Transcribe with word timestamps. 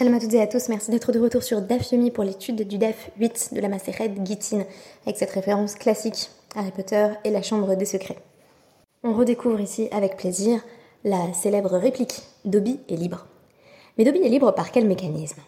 Shalom 0.00 0.14
à 0.14 0.20
toutes 0.20 0.32
et 0.32 0.40
à 0.40 0.46
tous, 0.46 0.70
merci 0.70 0.90
d'être 0.90 1.12
de 1.12 1.20
retour 1.20 1.42
sur 1.42 1.60
DAF 1.60 1.92
Yomi 1.92 2.10
pour 2.10 2.24
l'étude 2.24 2.66
du 2.66 2.78
DAF 2.78 3.10
8 3.18 3.50
de 3.52 3.60
la 3.60 3.68
Maseret 3.68 4.10
Gittin, 4.24 4.64
avec 5.04 5.18
cette 5.18 5.32
référence 5.32 5.74
classique 5.74 6.30
Harry 6.54 6.70
Potter 6.70 7.08
et 7.22 7.28
la 7.28 7.42
Chambre 7.42 7.74
des 7.74 7.84
Secrets. 7.84 8.16
On 9.04 9.12
redécouvre 9.12 9.60
ici 9.60 9.88
avec 9.92 10.16
plaisir 10.16 10.64
la 11.04 11.34
célèbre 11.34 11.76
réplique 11.76 12.22
Dobby 12.46 12.80
est 12.88 12.96
libre. 12.96 13.26
Mais 13.98 14.04
Dobby 14.04 14.20
est 14.20 14.30
libre 14.30 14.54
par 14.54 14.72
quel 14.72 14.86
mécanisme? 14.86 15.42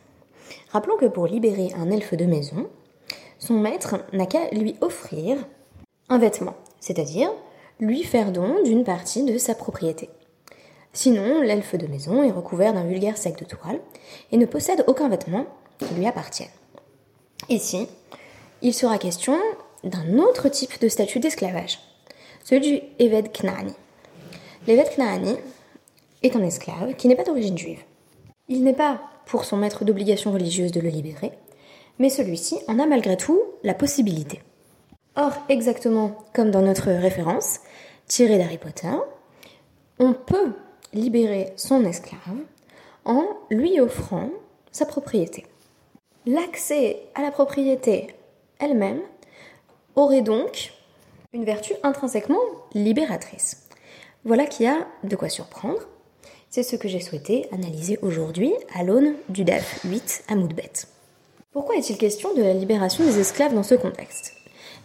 Rappelons 0.71 0.99
que 0.99 1.07
pour 1.07 1.27
libérer 1.27 1.73
un 1.79 1.91
elfe 1.91 2.13
de 2.13 2.27
maison, 2.27 2.69
son 3.39 3.55
maître 3.55 4.05
n'a 4.13 4.27
qu'à 4.27 4.51
lui 4.51 4.77
offrir 4.83 5.39
un 6.11 6.19
vêtement, 6.19 6.57
c'est-à-dire 6.79 7.31
lui 7.81 8.03
faire 8.03 8.33
don 8.33 8.63
d'une 8.65 8.85
partie 8.85 9.23
de 9.23 9.39
sa 9.39 9.55
propriété. 9.55 10.11
Sinon, 10.93 11.41
l'elfe 11.41 11.75
de 11.75 11.87
maison 11.87 12.23
est 12.23 12.31
recouvert 12.31 12.75
d'un 12.75 12.85
vulgaire 12.85 13.17
sac 13.17 13.39
de 13.39 13.45
toile 13.45 13.81
et 14.31 14.37
ne 14.37 14.45
possède 14.45 14.85
aucun 14.87 15.09
vêtement 15.09 15.47
qui 15.79 15.95
lui 15.95 16.07
appartienne. 16.07 16.51
Ici, 17.49 17.89
il 18.61 18.75
sera 18.75 18.99
question 18.99 19.39
d'un 19.85 20.19
autre 20.19 20.49
type 20.49 20.81
de 20.81 20.89
statut 20.89 21.19
d'esclavage, 21.19 21.79
celui 22.45 22.61
du 22.61 22.81
Eved 22.99 23.33
Knaani. 23.33 23.73
L'Eved 24.67 24.91
Knaani 24.97 25.37
est 26.23 26.37
un 26.37 26.43
esclave 26.43 26.95
qui 26.95 27.09
n'est 27.09 27.17
pas 27.17 27.25
d'origine 27.25 27.59
juive. 27.59 27.83
Il 28.49 28.63
n'est 28.63 28.73
pas 28.75 29.01
pour 29.27 29.45
son 29.45 29.57
maître 29.57 29.85
d'obligation 29.85 30.31
religieuse 30.31 30.73
de 30.73 30.81
le 30.81 30.89
libérer, 30.89 31.33
mais 31.99 32.11
celui-ci 32.11 32.59
en 32.69 32.79
a 32.79 32.87
malgré 32.87 33.17
tout 33.17 33.41
la 33.63 33.75
possibilité. 33.75 34.43
Or, 35.17 35.33
exactement 35.49 36.17
comme 36.33 36.51
dans 36.51 36.63
notre 36.63 36.91
référence, 36.91 37.61
tirée 38.07 38.39
d'Harry 38.39 38.59
Potter, 38.59 38.93
on 39.99 40.13
peut 40.13 40.53
libérer 40.93 41.53
son 41.57 41.85
esclave 41.85 42.39
en 43.05 43.25
lui 43.51 43.81
offrant 43.81 44.31
sa 44.71 44.87
propriété. 44.87 45.47
L'accès 46.27 47.03
à 47.15 47.23
la 47.23 47.31
propriété 47.31 48.15
elle-même 48.59 49.01
aurait 49.97 50.23
donc 50.23 50.73
une 51.33 51.45
vertu 51.45 51.75
intrinsèquement 51.83 52.41
libératrice. 52.75 53.69
Voilà 54.25 54.47
qui 54.47 54.67
a 54.67 54.87
de 55.03 55.17
quoi 55.17 55.29
surprendre. 55.29 55.81
C'est 56.49 56.63
ce 56.63 56.77
que 56.77 56.87
j'ai 56.87 57.01
souhaité 57.01 57.49
analyser 57.51 57.99
aujourd'hui 58.03 58.53
à 58.75 58.85
l'aune 58.85 59.15
du 59.29 59.43
DAF 59.43 59.81
8 59.85 60.25
à 60.29 60.37
Moudbet. 60.37 60.73
Pourquoi 61.51 61.77
est-il 61.77 61.99
question 61.99 62.35
de 62.35 62.43
la 62.43 62.55
libération 62.55 63.05
des 63.05 63.19
esclaves 63.19 63.55
dans 63.55 63.63
ce 63.63 63.75
contexte? 63.75 64.35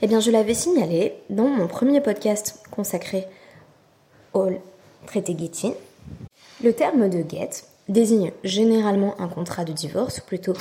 Eh 0.01 0.07
bien, 0.07 0.19
je 0.19 0.31
l'avais 0.31 0.53
signalé 0.53 1.13
dans 1.29 1.47
mon 1.47 1.67
premier 1.67 2.01
podcast 2.01 2.63
consacré 2.71 3.25
au 4.33 4.49
traité 5.05 5.35
Gittin. 5.37 5.73
Le 6.63 6.73
terme 6.73 7.07
de 7.07 7.23
get 7.27 7.49
désigne 7.87 8.31
généralement 8.43 9.19
un 9.21 9.27
contrat 9.27 9.63
de 9.63 9.73
divorce, 9.73 10.17
ou 10.17 10.21
plutôt 10.21 10.53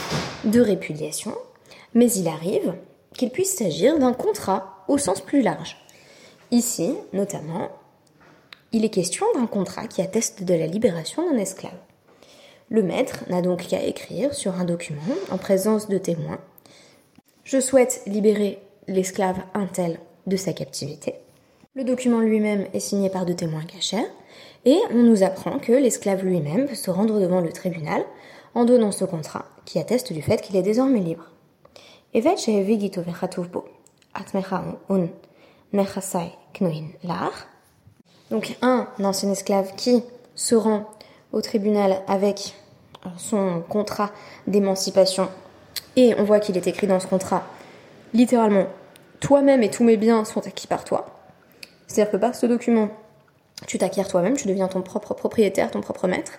de 0.44 0.60
répudiation, 0.60 1.34
mais 1.94 2.12
il 2.12 2.28
arrive 2.28 2.74
qu'il 3.14 3.30
puisse 3.30 3.56
s'agir 3.56 3.98
d'un 3.98 4.12
contrat 4.12 4.84
au 4.88 4.98
sens 4.98 5.22
plus 5.22 5.40
large. 5.40 5.78
Ici, 6.50 6.94
notamment, 7.14 7.70
il 8.72 8.84
est 8.84 8.90
question 8.90 9.24
d'un 9.34 9.46
contrat 9.46 9.86
qui 9.86 10.02
atteste 10.02 10.42
de 10.44 10.54
la 10.54 10.66
libération 10.66 11.28
d'un 11.28 11.38
esclave. 11.38 11.72
Le 12.68 12.82
maître 12.82 13.24
n'a 13.30 13.40
donc 13.40 13.66
qu'à 13.66 13.82
écrire 13.82 14.34
sur 14.34 14.54
un 14.56 14.64
document, 14.64 15.00
en 15.30 15.38
présence 15.38 15.88
de 15.88 15.98
témoins, 15.98 16.40
Je 17.44 17.60
souhaite 17.60 18.02
libérer 18.06 18.58
l'esclave 18.88 19.38
un 19.54 19.66
tel 19.66 20.00
de 20.26 20.36
sa 20.36 20.52
captivité. 20.52 21.14
Le 21.76 21.84
document 21.84 22.18
lui-même 22.18 22.66
est 22.74 22.80
signé 22.80 23.08
par 23.08 23.24
deux 23.24 23.36
témoins 23.36 23.64
cachés, 23.64 24.04
et 24.64 24.78
on 24.90 25.02
nous 25.02 25.22
apprend 25.22 25.58
que 25.58 25.72
l'esclave 25.72 26.24
lui-même 26.24 26.66
peut 26.66 26.74
se 26.74 26.90
rendre 26.90 27.20
devant 27.20 27.40
le 27.40 27.52
tribunal 27.52 28.04
en 28.54 28.64
donnant 28.64 28.92
ce 28.92 29.04
contrat, 29.04 29.44
qui 29.64 29.78
atteste 29.78 30.12
du 30.12 30.22
fait 30.22 30.40
qu'il 30.40 30.56
est 30.56 30.62
désormais 30.62 31.00
libre. 31.00 31.30
Donc 38.30 38.56
un 38.62 38.88
ancien 39.02 39.30
esclave 39.30 39.74
qui 39.76 40.02
se 40.34 40.54
rend 40.54 40.86
au 41.32 41.40
tribunal 41.42 42.02
avec 42.08 42.54
son 43.18 43.62
contrat 43.68 44.10
d'émancipation 44.46 45.28
et 45.96 46.14
on 46.18 46.24
voit 46.24 46.40
qu'il 46.40 46.56
est 46.56 46.66
écrit 46.66 46.86
dans 46.86 46.98
ce 46.98 47.06
contrat 47.06 47.44
littéralement 48.14 48.66
toi-même 49.20 49.62
et 49.62 49.70
tous 49.70 49.84
mes 49.84 49.96
biens 49.96 50.24
sont 50.24 50.46
acquis 50.46 50.66
par 50.66 50.84
toi. 50.84 51.06
C'est-à-dire 51.86 52.12
que 52.12 52.16
par 52.16 52.34
ce 52.34 52.46
document, 52.46 52.88
tu 53.66 53.78
t'acquiers 53.78 54.04
toi-même, 54.04 54.36
tu 54.36 54.48
deviens 54.48 54.68
ton 54.68 54.82
propre 54.82 55.14
propriétaire, 55.14 55.70
ton 55.70 55.80
propre 55.80 56.08
maître. 56.08 56.32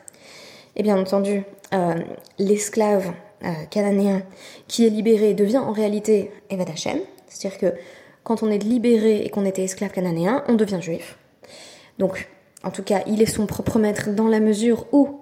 Et 0.75 0.83
bien 0.83 0.97
entendu, 0.97 1.44
euh, 1.73 1.95
l'esclave 2.38 3.11
euh, 3.44 3.50
cananéen 3.72 4.22
qui 4.67 4.85
est 4.85 4.89
libéré 4.89 5.33
devient 5.33 5.57
en 5.57 5.72
réalité 5.72 6.31
Evad 6.50 6.69
Hashem. 6.69 7.00
C'est-à-dire 7.28 7.59
que 7.59 7.78
quand 8.23 8.44
on 8.44 8.51
est 8.51 8.63
libéré 8.63 9.22
et 9.22 9.29
qu'on 9.29 9.45
était 9.45 9.63
esclave 9.63 9.91
cananéen, 9.91 10.44
on 10.47 10.53
devient 10.53 10.79
juif. 10.81 11.17
Donc, 11.97 12.29
en 12.63 12.72
tout 12.72 12.83
cas, 12.83 13.01
il 13.07 13.22
est 13.22 13.28
son 13.28 13.45
propre 13.45 13.79
maître 13.79 14.09
dans 14.09 14.28
la 14.28 14.39
mesure 14.39 14.85
où 14.91 15.22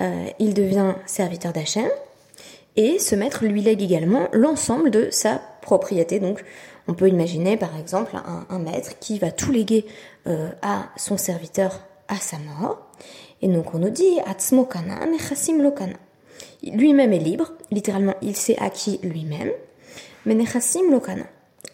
euh, 0.00 0.26
il 0.38 0.54
devient 0.54 0.94
serviteur 1.06 1.52
d'Hachem. 1.52 1.88
Et 2.76 2.98
ce 2.98 3.14
maître 3.14 3.44
lui 3.44 3.62
lègue 3.62 3.82
également 3.82 4.28
l'ensemble 4.32 4.90
de 4.90 5.08
sa 5.10 5.40
propriété. 5.62 6.18
Donc, 6.18 6.44
on 6.86 6.94
peut 6.94 7.08
imaginer 7.08 7.56
par 7.56 7.76
exemple 7.78 8.16
un, 8.48 8.58
maître 8.58 8.98
qui 8.98 9.18
va 9.18 9.30
tout 9.30 9.52
léguer 9.52 9.86
euh, 10.26 10.50
à 10.62 10.86
son 10.96 11.16
serviteur 11.16 11.80
à 12.08 12.16
sa 12.16 12.36
mort. 12.38 12.78
Et 13.42 13.48
donc 13.48 13.74
on 13.74 13.78
nous 13.78 13.90
dit 13.90 14.18
Atzmokana 14.26 15.06
Nechasim 15.06 15.62
Lokana. 15.62 15.96
Lui-même 16.62 17.12
est 17.12 17.18
libre, 17.18 17.52
littéralement 17.70 18.14
il 18.22 18.36
s'est 18.36 18.56
acquis 18.58 19.00
lui-même, 19.02 19.50
mais 20.26 20.34
Nechasim 20.34 20.90
Lokana. 20.90 21.24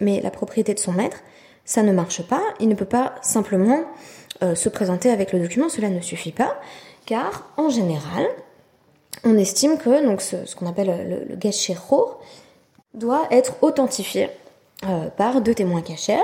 Mais 0.00 0.20
la 0.20 0.30
propriété 0.30 0.74
de 0.74 0.78
son 0.78 0.92
maître, 0.92 1.18
ça 1.64 1.82
ne 1.82 1.92
marche 1.92 2.22
pas, 2.22 2.42
il 2.58 2.68
ne 2.68 2.74
peut 2.74 2.84
pas 2.84 3.14
simplement 3.22 3.84
euh, 4.42 4.54
se 4.54 4.68
présenter 4.68 5.10
avec 5.10 5.32
le 5.32 5.40
document, 5.40 5.68
cela 5.68 5.90
ne 5.90 6.00
suffit 6.00 6.32
pas, 6.32 6.58
car 7.04 7.52
en 7.56 7.68
général, 7.68 8.26
on 9.24 9.36
estime 9.36 9.76
que 9.76 10.04
donc 10.04 10.22
ce, 10.22 10.54
qu'on 10.54 10.66
appelle 10.66 11.08
le, 11.08 11.34
le 11.34 11.36
doit 12.94 13.26
être 13.30 13.62
authentifié 13.62 14.30
euh, 14.86 15.10
par 15.10 15.40
deux 15.40 15.54
témoins 15.54 15.82
cachés. 15.82 16.18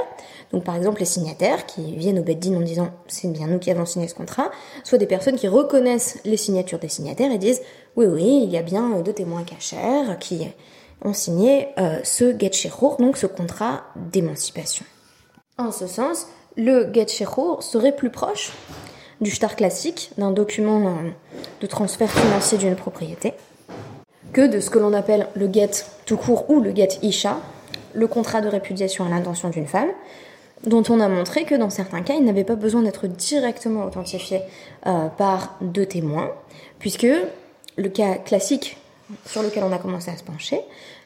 Donc 0.53 0.65
par 0.65 0.77
exemple 0.77 1.00
les 1.00 1.06
signataires 1.06 1.67
qui 1.67 1.94
viennent 1.97 2.19
au 2.19 2.22
Beddin 2.22 2.56
en 2.56 2.61
disant 2.61 2.89
c'est 3.06 3.28
bien 3.28 3.47
nous 3.47 3.59
qui 3.59 3.71
avons 3.71 3.84
signé 3.84 4.09
ce 4.09 4.15
contrat, 4.15 4.50
soit 4.84 4.99
des 4.99 5.06
personnes 5.06 5.37
qui 5.37 5.49
reconnaissent 5.49 6.19
les 6.25 6.37
signatures 6.37 6.78
des 6.78 6.89
signataires 6.89 7.31
et 7.33 7.39
disent 7.39 7.61
oui 7.97 8.06
oui 8.06 8.41
il 8.45 8.50
y 8.50 8.56
a 8.56 8.62
bien 8.62 9.00
deux 9.00 9.12
témoins 9.12 9.45
cachés 9.45 9.77
qui 10.21 10.47
ont 11.05 11.12
signé 11.12 11.69
euh, 11.78 12.00
ce 12.03 12.37
get 12.39 12.50
donc 12.99 13.16
ce 13.16 13.27
contrat 13.27 13.84
d'émancipation. 13.97 14.87
En 15.59 15.72
ce 15.72 15.87
sens, 15.87 16.27
le 16.56 16.91
get 16.93 17.06
serait 17.09 17.95
plus 17.95 18.11
proche 18.11 18.53
du 19.21 19.31
star 19.31 19.56
classique 19.56 20.11
d'un 20.19 20.31
document 20.31 20.89
euh, 20.89 21.11
de 21.61 21.66
transfert 21.66 22.11
financier 22.11 22.59
d'une 22.59 22.77
propriété 22.77 23.34
que 24.33 24.47
de 24.47 24.61
ce 24.61 24.71
que 24.71 24.78
l'on 24.78 24.93
appelle 24.93 25.28
le 25.34 25.50
get 25.53 25.71
tout 26.05 26.16
court 26.16 26.50
ou 26.50 26.61
le 26.61 26.75
get 26.75 26.99
isha, 27.03 27.39
le 27.97 28.07
contrat 28.07 28.41
de 28.41 28.48
répudiation 28.48 29.04
à 29.07 29.09
l'intention 29.09 29.48
d'une 29.48 29.66
femme, 29.66 29.89
dont 30.65 30.83
on 30.89 31.01
a 31.01 31.09
montré 31.09 31.45
que 31.45 31.54
dans 31.54 31.71
certains 31.71 32.03
cas, 32.03 32.15
il 32.15 32.25
n'avait 32.25 32.45
pas 32.45 32.54
besoin 32.54 32.83
d'être 32.83 33.07
directement 33.07 33.84
authentifié 33.84 34.41
euh, 34.87 35.09
par 35.09 35.57
deux 35.60 35.87
témoins, 35.87 36.33
puisque 36.78 37.07
le 37.77 37.89
cas 37.89 38.15
classique 38.15 38.78
sur 39.25 39.43
lequel 39.43 39.65
on 39.65 39.72
a 39.72 39.78
commencé 39.78 40.10
à 40.10 40.16
se 40.16 40.25
pencher, 40.25 40.60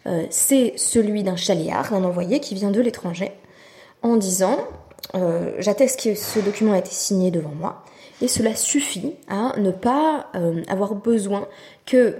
euh, 0.06 0.24
c'est 0.30 0.74
celui 0.76 1.22
d'un 1.22 1.36
chaliard, 1.36 1.90
d'un 1.90 2.04
envoyé 2.04 2.40
qui 2.40 2.54
vient 2.54 2.70
de 2.70 2.80
l'étranger, 2.80 3.32
en 4.02 4.16
disant 4.16 4.58
euh, 5.14 5.52
j'atteste 5.58 6.02
que 6.02 6.14
ce 6.14 6.40
document 6.40 6.72
a 6.72 6.78
été 6.78 6.90
signé 6.90 7.30
devant 7.30 7.50
moi, 7.50 7.84
et 8.22 8.28
cela 8.28 8.54
suffit 8.54 9.14
à 9.28 9.58
ne 9.58 9.70
pas 9.70 10.26
avoir 10.68 10.94
besoin 10.94 11.48
que 11.86 12.16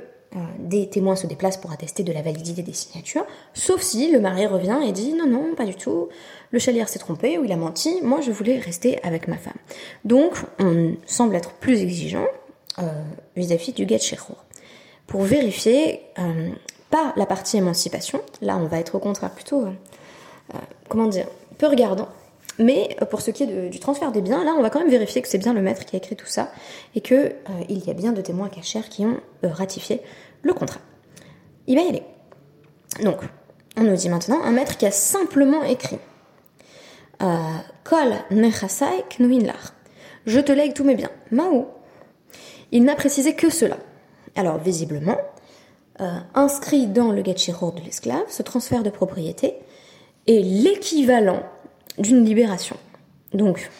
des 0.59 0.89
témoins 0.89 1.17
se 1.17 1.27
déplacent 1.27 1.57
pour 1.57 1.73
attester 1.73 2.05
de 2.05 2.13
la 2.13 2.23
validité 2.23 2.63
des 2.63 2.73
signatures, 2.73 3.27
sauf 3.53 3.81
si 3.81 4.13
le 4.13 4.21
mari 4.21 4.47
revient 4.47 4.79
et 4.87 4.93
dit 4.93 5.13
non, 5.15 5.27
non, 5.27 5.55
pas 5.57 5.65
du 5.65 5.75
tout, 5.75 6.09
le 6.53 6.59
chalier 6.59 6.85
s'est 6.87 7.01
trompé 7.01 7.39
ou 7.39 7.45
il 7.45 7.53
a 7.53 7.57
menti, 7.57 8.01
moi 8.03 8.21
je 8.21 8.31
voulais 8.31 8.59
rester 8.59 9.03
avec 9.03 9.27
ma 9.27 9.37
femme. 9.37 9.59
Donc 10.05 10.35
on 10.61 10.95
semble 11.07 11.35
être 11.35 11.53
plus 11.55 11.83
exigeant 11.83 12.27
euh, 12.79 12.83
vis-à-vis 13.35 13.73
du 13.73 13.89
get 13.89 13.99
Pour 15.09 15.23
vérifier, 15.23 16.03
euh, 16.21 16.51
pas 16.91 17.13
la 17.17 17.27
partie 17.27 17.57
émancipation, 17.57 18.21
là 18.41 18.57
on 18.57 18.67
va 18.67 18.79
être 18.79 18.95
au 18.95 19.01
contraire 19.01 19.31
plutôt, 19.31 19.65
comment 20.89 21.07
dire, 21.07 21.27
peu 21.59 21.67
regardant, 21.67 22.09
mais 22.61 22.97
pour 23.11 23.23
ce 23.23 23.31
qui 23.31 23.45
est 23.45 23.69
du 23.71 23.81
transfert 23.81 24.13
des 24.13 24.21
biens, 24.21 24.45
là, 24.45 24.55
on 24.57 24.63
va 24.63 24.71
quand 24.71 24.81
même 24.81 24.91
vérifier 24.91 25.23
que 25.23 25.29
c'est 25.29 25.39
bien 25.39 25.55
le 25.55 25.63
maître 25.63 25.85
qui 25.87 25.97
a 25.97 25.99
écrit 25.99 26.15
tout 26.15 26.27
ça 26.27 26.53
et 26.95 27.01
qu'il 27.01 27.17
euh, 27.17 27.33
il 27.69 27.85
y 27.85 27.91
a 27.91 27.95
bien 27.95 28.13
de 28.13 28.21
témoins 28.21 28.51
cachers 28.51 28.89
qui 28.91 29.05
ont 29.07 29.19
euh, 29.45 29.49
ratifié 29.49 30.03
le 30.43 30.53
contrat. 30.53 30.81
Il 31.67 31.77
va 31.77 31.83
y 31.83 31.89
aller. 31.89 32.03
Donc, 33.03 33.21
on 33.77 33.83
nous 33.83 33.97
dit 33.97 34.11
maintenant 34.11 34.43
un 34.43 34.51
maître 34.51 34.77
qui 34.77 34.85
a 34.85 34.91
simplement 34.91 35.63
écrit 35.65 35.99
euh, 37.23 37.57
Kol 37.83 38.13
nechasai 38.31 39.05
knuinlar. 39.09 39.75
Je 40.27 40.41
te 40.41 40.53
lègue 40.53 40.75
tous 40.75 40.85
mes 40.85 40.95
biens. 40.95 41.11
Mao. 41.31 41.69
Il 42.73 42.85
n'a 42.85 42.95
précisé 42.95 43.35
que 43.35 43.49
cela. 43.49 43.79
Alors, 44.37 44.59
visiblement, 44.59 45.17
euh, 46.01 46.19
inscrit 46.35 46.87
dans 46.87 47.11
le 47.11 47.25
Getchiro 47.25 47.73
de 47.73 47.81
l'esclave, 47.81 48.25
ce 48.29 48.43
transfert 48.43 48.83
de 48.83 48.91
propriété 48.91 49.55
est 50.27 50.43
l'équivalent 50.43 51.43
d'une 51.99 52.25
libération. 52.25 52.77
Donc, 53.33 53.71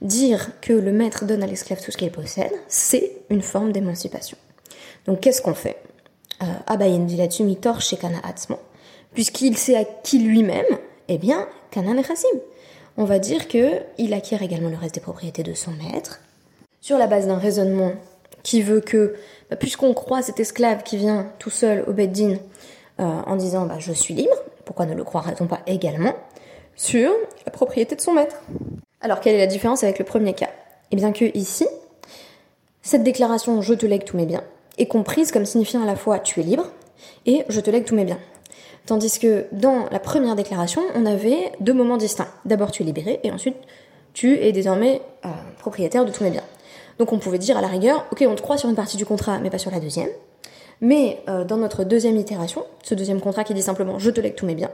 dire 0.00 0.50
que 0.60 0.72
le 0.72 0.92
maître 0.92 1.24
donne 1.24 1.42
à 1.42 1.46
l'esclave 1.46 1.82
tout 1.82 1.90
ce 1.90 1.96
qu'il 1.96 2.10
possède, 2.10 2.52
c'est 2.68 3.12
une 3.30 3.42
forme 3.42 3.72
d'émancipation. 3.72 4.36
Donc, 5.06 5.20
qu'est-ce 5.20 5.42
qu'on 5.42 5.54
fait? 5.54 5.76
Euh, 6.42 6.46
Abayen 6.66 7.06
mitor 7.40 7.80
chez 7.80 7.96
Kana 7.96 8.20
puisqu'il 9.14 9.56
s'est 9.58 9.76
acquis 9.76 10.18
lui-même, 10.18 10.64
eh 11.08 11.18
bien, 11.18 11.46
Kana 11.70 11.92
Nechassim. 11.94 12.38
On 12.96 13.04
va 13.04 13.18
dire 13.18 13.48
que 13.48 13.80
il 13.98 14.12
acquiert 14.12 14.42
également 14.42 14.68
le 14.68 14.76
reste 14.76 14.94
des 14.96 15.00
propriétés 15.00 15.42
de 15.42 15.54
son 15.54 15.70
maître, 15.72 16.20
sur 16.80 16.98
la 16.98 17.06
base 17.06 17.26
d'un 17.26 17.38
raisonnement 17.38 17.92
qui 18.42 18.60
veut 18.60 18.80
que, 18.80 19.14
bah, 19.50 19.56
puisqu'on 19.56 19.94
croit 19.94 20.22
cet 20.22 20.40
esclave 20.40 20.82
qui 20.82 20.96
vient 20.96 21.30
tout 21.38 21.50
seul 21.50 21.84
au 21.86 21.92
Beddin 21.92 22.36
euh, 23.00 23.04
en 23.26 23.36
disant 23.36 23.66
bah, 23.66 23.78
je 23.78 23.92
suis 23.92 24.14
libre, 24.14 24.34
pourquoi 24.64 24.86
ne 24.86 24.94
le 24.94 25.04
croirait-on 25.04 25.46
pas 25.46 25.60
également? 25.66 26.14
Sur 26.76 27.10
la 27.44 27.52
propriété 27.52 27.96
de 27.96 28.00
son 28.00 28.12
maître 28.12 28.36
Alors 29.00 29.20
quelle 29.20 29.34
est 29.34 29.38
la 29.38 29.46
différence 29.46 29.82
avec 29.84 29.98
le 29.98 30.04
premier 30.04 30.34
cas? 30.34 30.50
Eh 30.90 30.96
bien 30.96 31.12
que 31.12 31.24
ici, 31.36 31.66
cette 32.82 33.02
déclaration 33.02 33.62
je 33.62 33.74
te 33.74 33.86
lègue 33.86 34.04
tous 34.04 34.16
mes 34.16 34.26
biens 34.26 34.44
est 34.78 34.86
comprise 34.86 35.32
comme 35.32 35.44
signifiant 35.44 35.82
à 35.82 35.86
la 35.86 35.96
fois 35.96 36.18
tu 36.18 36.40
es 36.40 36.42
libre 36.42 36.66
et 37.26 37.44
je 37.48 37.60
te 37.60 37.70
lègue 37.70 37.84
tous 37.84 37.94
mes 37.94 38.04
biens. 38.04 38.18
Tandis 38.86 39.18
que 39.18 39.46
dans 39.52 39.86
la 39.90 40.00
première 40.00 40.34
déclaration, 40.34 40.82
on 40.94 41.06
avait 41.06 41.52
deux 41.60 41.72
moments 41.72 41.96
distincts. 41.96 42.28
D'abord 42.44 42.72
tu 42.72 42.82
es 42.82 42.86
libéré 42.86 43.20
et 43.22 43.30
ensuite 43.30 43.56
tu 44.12 44.38
es 44.38 44.52
désormais 44.52 45.00
euh, 45.24 45.28
propriétaire 45.58 46.04
de 46.04 46.10
tous 46.10 46.24
mes 46.24 46.30
biens. 46.30 46.44
Donc 46.98 47.12
on 47.12 47.18
pouvait 47.18 47.38
dire 47.38 47.56
à 47.56 47.60
la 47.60 47.68
rigueur, 47.68 48.06
ok, 48.12 48.24
on 48.28 48.34
te 48.34 48.42
croit 48.42 48.58
sur 48.58 48.68
une 48.68 48.74
partie 48.74 48.96
du 48.96 49.06
contrat, 49.06 49.38
mais 49.38 49.50
pas 49.50 49.58
sur 49.58 49.70
la 49.70 49.80
deuxième. 49.80 50.08
Mais 50.80 51.20
euh, 51.28 51.44
dans 51.44 51.56
notre 51.56 51.84
deuxième 51.84 52.16
itération, 52.16 52.64
ce 52.82 52.94
deuxième 52.94 53.20
contrat 53.20 53.44
qui 53.44 53.54
dit 53.54 53.62
simplement 53.62 53.98
je 53.98 54.10
te 54.10 54.20
lègue 54.20 54.34
tous 54.34 54.46
mes 54.46 54.54
biens, 54.54 54.70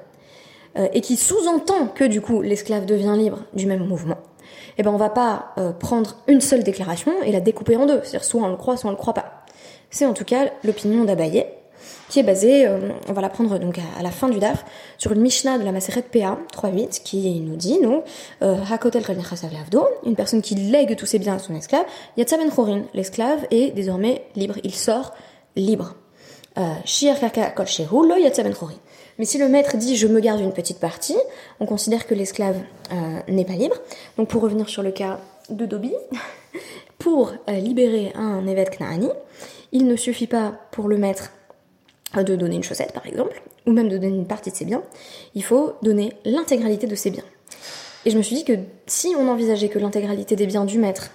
euh, 0.76 0.88
et 0.92 1.00
qui 1.00 1.16
sous-entend 1.16 1.88
que 1.88 2.04
du 2.04 2.20
coup 2.20 2.42
l'esclave 2.42 2.86
devient 2.86 3.14
libre 3.16 3.44
du 3.54 3.66
même 3.66 3.86
mouvement, 3.86 4.18
eh 4.76 4.82
ben 4.82 4.90
on 4.90 4.96
va 4.96 5.10
pas 5.10 5.52
euh, 5.58 5.72
prendre 5.72 6.16
une 6.26 6.40
seule 6.40 6.62
déclaration 6.62 7.12
et 7.24 7.32
la 7.32 7.40
découper 7.40 7.76
en 7.76 7.86
deux, 7.86 8.00
c'est-à-dire 8.02 8.24
soit 8.24 8.42
on 8.42 8.48
le 8.48 8.56
croit, 8.56 8.76
soit 8.76 8.88
on 8.88 8.92
le 8.92 8.98
croit 8.98 9.14
pas. 9.14 9.44
C'est 9.90 10.06
en 10.06 10.12
tout 10.12 10.24
cas 10.24 10.50
l'opinion 10.64 11.04
d'Abaye, 11.04 11.46
qui 12.10 12.20
est 12.20 12.22
basée, 12.22 12.66
on 13.08 13.12
va 13.12 13.20
la 13.20 13.28
prendre 13.28 13.58
donc 13.58 13.78
à, 13.78 14.02
la 14.02 14.10
fin 14.10 14.28
du 14.28 14.38
DAF, 14.38 14.64
sur 14.96 15.12
une 15.12 15.20
Mishnah 15.20 15.58
de 15.58 15.64
la 15.64 15.72
Maseret 15.72 16.02
PA 16.02 16.38
3.8, 16.52 17.02
qui 17.02 17.40
nous 17.40 17.56
dit, 17.56 17.80
donc, 17.80 18.04
Hakotel 18.40 19.02
une 20.04 20.16
personne 20.16 20.42
qui 20.42 20.54
lègue 20.54 20.96
tous 20.96 21.06
ses 21.06 21.18
biens 21.18 21.36
à 21.36 21.38
son 21.38 21.54
esclave, 21.54 21.84
Yatsaben 22.16 22.50
Chorin, 22.50 22.82
l'esclave 22.94 23.46
est 23.50 23.74
désormais 23.74 24.24
libre, 24.36 24.56
il 24.64 24.74
sort 24.74 25.14
libre. 25.56 25.94
Euh, 26.58 26.74
Mais 29.18 29.24
si 29.24 29.38
le 29.38 29.48
maître 29.48 29.76
dit 29.76 29.96
je 29.96 30.06
me 30.06 30.20
garde 30.20 30.40
une 30.40 30.52
petite 30.52 30.78
partie, 30.78 31.16
on 31.60 31.66
considère 31.66 32.06
que 32.06 32.14
l'esclave 32.14 32.56
euh, 32.92 33.20
n'est 33.28 33.44
pas 33.44 33.54
libre. 33.54 33.76
Donc 34.16 34.28
pour 34.28 34.42
revenir 34.42 34.68
sur 34.68 34.82
le 34.82 34.92
cas 34.92 35.20
de 35.50 35.66
Dobi, 35.66 35.92
pour 36.98 37.32
euh, 37.48 37.52
libérer 37.52 38.12
un 38.14 38.46
évêque 38.46 38.78
Knaani, 38.78 39.08
il 39.72 39.86
ne 39.86 39.96
suffit 39.96 40.26
pas 40.26 40.54
pour 40.70 40.88
le 40.88 40.96
maître 40.96 41.32
de 42.16 42.36
donner 42.36 42.56
une 42.56 42.62
chaussette 42.62 42.92
par 42.92 43.06
exemple, 43.06 43.42
ou 43.66 43.72
même 43.72 43.88
de 43.88 43.98
donner 43.98 44.16
une 44.16 44.26
partie 44.26 44.50
de 44.50 44.56
ses 44.56 44.64
biens, 44.64 44.82
il 45.34 45.44
faut 45.44 45.74
donner 45.82 46.14
l'intégralité 46.24 46.86
de 46.86 46.94
ses 46.94 47.10
biens. 47.10 47.24
Et 48.06 48.10
je 48.10 48.16
me 48.16 48.22
suis 48.22 48.36
dit 48.36 48.44
que 48.44 48.54
si 48.86 49.14
on 49.18 49.28
envisageait 49.28 49.68
que 49.68 49.78
l'intégralité 49.78 50.36
des 50.36 50.46
biens 50.46 50.64
du 50.64 50.78
maître 50.78 51.10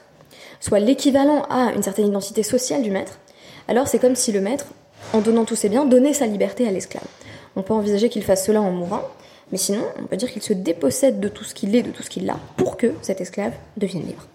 soit 0.59 0.79
l'équivalent 0.79 1.43
à 1.49 1.73
une 1.73 1.81
certaine 1.81 2.07
identité 2.07 2.43
sociale 2.43 2.83
du 2.83 2.91
maître, 2.91 3.19
alors 3.67 3.87
c'est 3.87 3.99
comme 3.99 4.15
si 4.15 4.31
le 4.31 4.41
maître, 4.41 4.67
en 5.13 5.21
donnant 5.21 5.45
tous 5.45 5.55
ses 5.55 5.69
biens, 5.69 5.85
donnait 5.85 6.13
sa 6.13 6.27
liberté 6.27 6.67
à 6.67 6.71
l'esclave. 6.71 7.07
On 7.55 7.61
peut 7.61 7.73
envisager 7.73 8.09
qu'il 8.09 8.23
fasse 8.23 8.45
cela 8.45 8.61
en 8.61 8.71
mourant, 8.71 9.01
mais 9.51 9.57
sinon, 9.57 9.83
on 10.01 10.05
peut 10.05 10.17
dire 10.17 10.31
qu'il 10.31 10.41
se 10.41 10.53
dépossède 10.53 11.19
de 11.19 11.27
tout 11.27 11.43
ce 11.43 11.53
qu'il 11.53 11.75
est, 11.75 11.83
de 11.83 11.91
tout 11.91 12.03
ce 12.03 12.09
qu'il 12.09 12.29
a, 12.29 12.37
pour 12.57 12.77
que 12.77 12.93
cet 13.01 13.21
esclave 13.21 13.53
devienne 13.77 14.05
libre. 14.05 14.27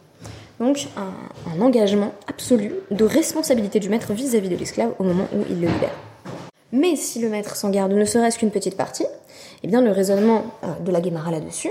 Donc 0.60 0.88
un, 0.96 1.60
engagement 1.60 2.12
absolu 2.26 2.72
de 2.90 3.04
responsabilité 3.04 3.80
du 3.80 3.88
maître 3.88 4.12
vis-à-vis 4.12 4.48
de 4.48 4.56
l'esclave 4.56 4.92
au 4.98 5.04
moment 5.04 5.26
où 5.32 5.44
il 5.48 5.60
le 5.60 5.68
libère. 5.68 5.94
Mais 6.72 6.96
si 6.96 7.20
le 7.20 7.28
maître 7.28 7.56
s'en 7.56 7.70
garde 7.70 7.92
ne 7.92 8.04
serait-ce 8.04 8.38
qu'une 8.38 8.50
petite 8.50 8.76
partie, 8.76 9.06
eh 9.62 9.68
bien 9.68 9.80
le 9.80 9.90
raisonnement 9.90 10.44
euh, 10.64 10.74
de 10.80 10.90
la 10.92 11.00
Guémara 11.00 11.30
là-dessus, 11.30 11.70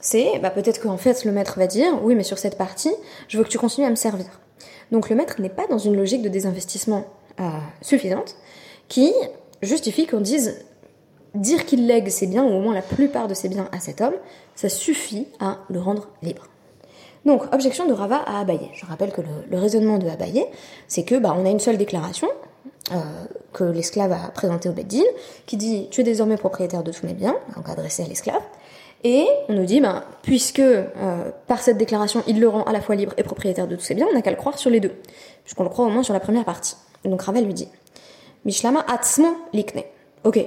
c'est 0.00 0.38
bah, 0.40 0.50
peut-être 0.50 0.80
qu'en 0.80 0.96
fait 0.96 1.24
le 1.24 1.32
maître 1.32 1.58
va 1.58 1.66
dire 1.66 1.92
oui 2.02 2.14
mais 2.14 2.22
sur 2.22 2.38
cette 2.38 2.56
partie, 2.56 2.92
je 3.28 3.36
veux 3.38 3.44
que 3.44 3.48
tu 3.48 3.58
continues 3.58 3.86
à 3.86 3.90
me 3.90 3.96
servir. 3.96 4.26
Donc 4.92 5.10
le 5.10 5.16
maître 5.16 5.40
n'est 5.40 5.48
pas 5.48 5.66
dans 5.68 5.78
une 5.78 5.96
logique 5.96 6.22
de 6.22 6.28
désinvestissement 6.28 7.04
euh, 7.40 7.48
suffisante 7.82 8.36
qui 8.88 9.12
justifie 9.62 10.06
qu'on 10.06 10.20
dise 10.20 10.64
dire 11.34 11.64
qu'il 11.64 11.86
lègue 11.86 12.08
ses 12.08 12.26
biens, 12.26 12.44
ou 12.44 12.52
au 12.52 12.60
moins 12.60 12.74
la 12.74 12.82
plupart 12.82 13.28
de 13.28 13.34
ses 13.34 13.48
biens 13.48 13.68
à 13.72 13.80
cet 13.80 14.00
homme, 14.00 14.14
ça 14.54 14.68
suffit 14.68 15.28
à 15.38 15.58
le 15.68 15.80
rendre 15.80 16.08
libre. 16.22 16.46
Donc, 17.26 17.52
objection 17.52 17.86
de 17.86 17.92
Rava 17.92 18.16
à 18.16 18.40
Abaye. 18.40 18.70
Je 18.74 18.86
rappelle 18.86 19.12
que 19.12 19.20
le, 19.20 19.58
raisonnement 19.58 19.98
de 19.98 20.08
Abaye, 20.08 20.44
c'est 20.88 21.04
que 21.04 21.16
bah, 21.16 21.34
on 21.38 21.44
a 21.44 21.50
une 21.50 21.60
seule 21.60 21.76
déclaration 21.76 22.28
euh, 22.92 22.96
que 23.52 23.64
l'esclave 23.64 24.12
a 24.12 24.30
présentée 24.30 24.68
au 24.68 24.72
Beddin, 24.72 25.04
qui 25.46 25.56
dit 25.56 25.88
tu 25.90 26.00
es 26.00 26.04
désormais 26.04 26.36
propriétaire 26.36 26.82
de 26.82 26.92
tous 26.92 27.06
mes 27.06 27.12
biens, 27.12 27.36
donc 27.56 27.68
adressé 27.68 28.02
à 28.02 28.06
l'esclave. 28.06 28.42
Et 29.04 29.26
on 29.48 29.54
nous 29.54 29.64
dit, 29.64 29.80
ben, 29.80 30.04
puisque 30.22 30.60
euh, 30.60 30.84
par 31.46 31.62
cette 31.62 31.78
déclaration, 31.78 32.22
il 32.26 32.40
le 32.40 32.48
rend 32.48 32.64
à 32.64 32.72
la 32.72 32.80
fois 32.80 32.94
libre 32.96 33.14
et 33.16 33.22
propriétaire 33.22 33.66
de 33.66 33.76
tous 33.76 33.82
ses 33.82 33.94
biens, 33.94 34.06
on 34.10 34.14
n'a 34.14 34.22
qu'à 34.22 34.30
le 34.30 34.36
croire 34.36 34.58
sur 34.58 34.70
les 34.70 34.80
deux, 34.80 34.92
puisqu'on 35.44 35.64
le 35.64 35.70
croit 35.70 35.86
au 35.86 35.90
moins 35.90 36.02
sur 36.02 36.14
la 36.14 36.20
première 36.20 36.44
partie. 36.44 36.76
Donc 37.04 37.22
Ravel 37.22 37.44
lui 37.44 37.54
dit, 37.54 37.68
Mishlama 38.44 38.84
atzmo 38.88 39.36
likne. 39.52 39.82
Ok, 40.24 40.44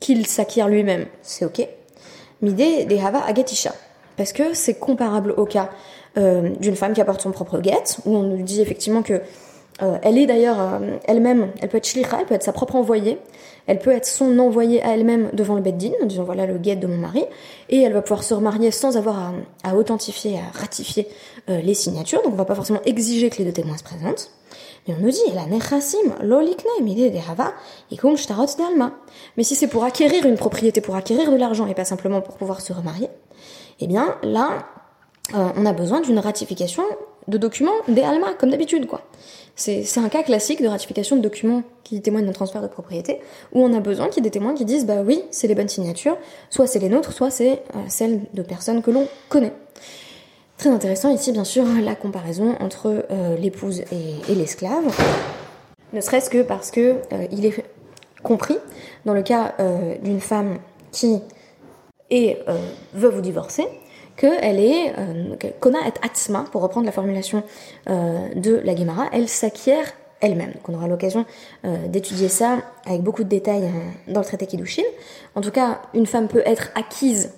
qu'il 0.00 0.26
s'acquiert 0.26 0.68
lui-même, 0.68 1.06
c'est 1.22 1.44
ok. 1.44 1.66
Mide 2.42 2.88
dehava 2.88 3.24
agetisha. 3.24 3.72
Parce 4.16 4.32
que 4.32 4.54
c'est 4.54 4.74
comparable 4.74 5.32
au 5.36 5.44
cas 5.44 5.70
euh, 6.16 6.50
d'une 6.60 6.76
femme 6.76 6.94
qui 6.94 7.00
apporte 7.00 7.20
son 7.20 7.32
propre 7.32 7.58
guette, 7.60 7.98
où 8.06 8.16
on 8.16 8.22
nous 8.22 8.42
dit 8.42 8.60
effectivement 8.60 9.02
que 9.02 9.20
euh, 9.82 9.98
elle 10.02 10.16
est 10.16 10.26
d'ailleurs 10.26 10.58
euh, 10.58 10.96
elle-même, 11.04 11.48
elle 11.60 11.68
peut 11.68 11.76
être 11.76 11.86
shlicha, 11.86 12.18
elle 12.20 12.26
peut 12.26 12.34
être 12.34 12.42
sa 12.42 12.52
propre 12.52 12.76
envoyée, 12.76 13.18
elle 13.66 13.78
peut 13.78 13.92
être 13.92 14.06
son 14.06 14.38
envoyée 14.38 14.82
à 14.82 14.94
elle-même 14.94 15.30
devant 15.32 15.54
le 15.54 15.60
beddin, 15.60 15.92
en 16.02 16.06
disant 16.06 16.24
voilà 16.24 16.46
le 16.46 16.58
guet 16.58 16.76
de 16.76 16.86
mon 16.86 16.96
mari, 16.96 17.24
et 17.68 17.80
elle 17.82 17.92
va 17.92 18.02
pouvoir 18.02 18.22
se 18.22 18.34
remarier 18.34 18.70
sans 18.70 18.96
avoir 18.96 19.32
à, 19.64 19.74
authentifier, 19.76 20.38
à 20.38 20.58
ratifier 20.58 21.08
euh, 21.50 21.60
les 21.60 21.74
signatures, 21.74 22.22
donc 22.22 22.32
on 22.32 22.36
va 22.36 22.44
pas 22.44 22.54
forcément 22.54 22.80
exiger 22.84 23.30
que 23.30 23.38
les 23.38 23.44
deux 23.44 23.52
témoins 23.52 23.76
se 23.76 23.84
présentent. 23.84 24.30
Mais 24.86 24.94
on 24.96 25.02
nous 25.02 25.10
dit, 25.10 25.18
la 25.34 25.46
nechasim, 25.46 25.98
dalma. 28.56 28.92
Mais 29.36 29.42
si 29.42 29.56
c'est 29.56 29.66
pour 29.66 29.82
acquérir 29.82 30.24
une 30.26 30.36
propriété, 30.36 30.80
pour 30.80 30.94
acquérir 30.94 31.32
de 31.32 31.36
l'argent 31.36 31.66
et 31.66 31.74
pas 31.74 31.84
simplement 31.84 32.20
pour 32.20 32.36
pouvoir 32.36 32.60
se 32.60 32.72
remarier, 32.72 33.08
eh 33.80 33.88
bien 33.88 34.16
là, 34.22 34.66
on 35.34 35.66
a 35.66 35.72
besoin 35.72 36.00
d'une 36.00 36.20
ratification 36.20 36.84
de 37.28 37.38
documents 37.38 37.72
des 37.88 38.02
alma, 38.02 38.34
comme 38.34 38.50
d'habitude, 38.50 38.86
quoi. 38.86 39.02
C'est 39.56 39.98
un 39.98 40.10
cas 40.10 40.22
classique 40.22 40.62
de 40.62 40.68
ratification 40.68 41.16
de 41.16 41.22
documents 41.22 41.62
qui 41.82 42.02
témoignent 42.02 42.26
d'un 42.26 42.32
transfert 42.32 42.60
de 42.60 42.66
propriété, 42.66 43.20
où 43.52 43.62
on 43.62 43.72
a 43.72 43.80
besoin 43.80 44.08
qu'il 44.08 44.22
y 44.22 44.26
ait 44.26 44.30
des 44.30 44.38
témoins 44.38 44.54
qui 44.54 44.66
disent 44.66 44.84
bah 44.84 45.02
oui, 45.04 45.22
c'est 45.30 45.48
les 45.48 45.54
bonnes 45.54 45.68
signatures, 45.68 46.18
soit 46.50 46.66
c'est 46.66 46.78
les 46.78 46.90
nôtres, 46.90 47.12
soit 47.12 47.30
c'est 47.30 47.62
euh, 47.74 47.78
celles 47.88 48.20
de 48.34 48.42
personnes 48.42 48.82
que 48.82 48.90
l'on 48.90 49.08
connaît. 49.30 49.54
Très 50.58 50.68
intéressant 50.68 51.08
ici, 51.08 51.32
bien 51.32 51.44
sûr, 51.44 51.64
la 51.82 51.94
comparaison 51.94 52.54
entre 52.60 53.06
euh, 53.10 53.36
l'épouse 53.38 53.80
et, 53.80 54.34
l'esclave, 54.34 54.84
ne 55.94 56.00
serait-ce 56.02 56.28
que 56.28 56.42
parce 56.42 56.70
que 56.70 56.96
euh, 57.12 57.26
il 57.32 57.46
est 57.46 57.64
compris 58.22 58.58
dans 59.06 59.14
le 59.14 59.22
cas 59.22 59.54
d'une 60.02 60.20
femme 60.20 60.58
qui 60.90 61.20
est 62.10 62.38
veut 62.92 63.08
vous 63.08 63.20
divorcer, 63.20 63.68
qu'elle 64.16 64.58
est, 64.58 64.94
euh, 64.98 65.36
Kona 65.60 65.78
et 65.86 65.92
Atzma, 66.04 66.46
pour 66.50 66.62
reprendre 66.62 66.86
la 66.86 66.92
formulation 66.92 67.42
euh, 67.88 68.28
de 68.34 68.60
la 68.64 68.74
Gemara, 68.74 69.06
elle 69.12 69.28
s'acquiert 69.28 69.92
elle-même. 70.20 70.52
Donc 70.52 70.68
on 70.68 70.74
aura 70.74 70.88
l'occasion 70.88 71.26
euh, 71.64 71.86
d'étudier 71.88 72.28
ça 72.28 72.58
avec 72.86 73.02
beaucoup 73.02 73.24
de 73.24 73.28
détails 73.28 73.70
dans 74.08 74.20
le 74.20 74.26
traité 74.26 74.46
Kiddushin. 74.46 74.82
En 75.34 75.42
tout 75.42 75.50
cas, 75.50 75.82
une 75.94 76.06
femme 76.06 76.28
peut 76.28 76.42
être 76.44 76.70
acquise 76.74 77.32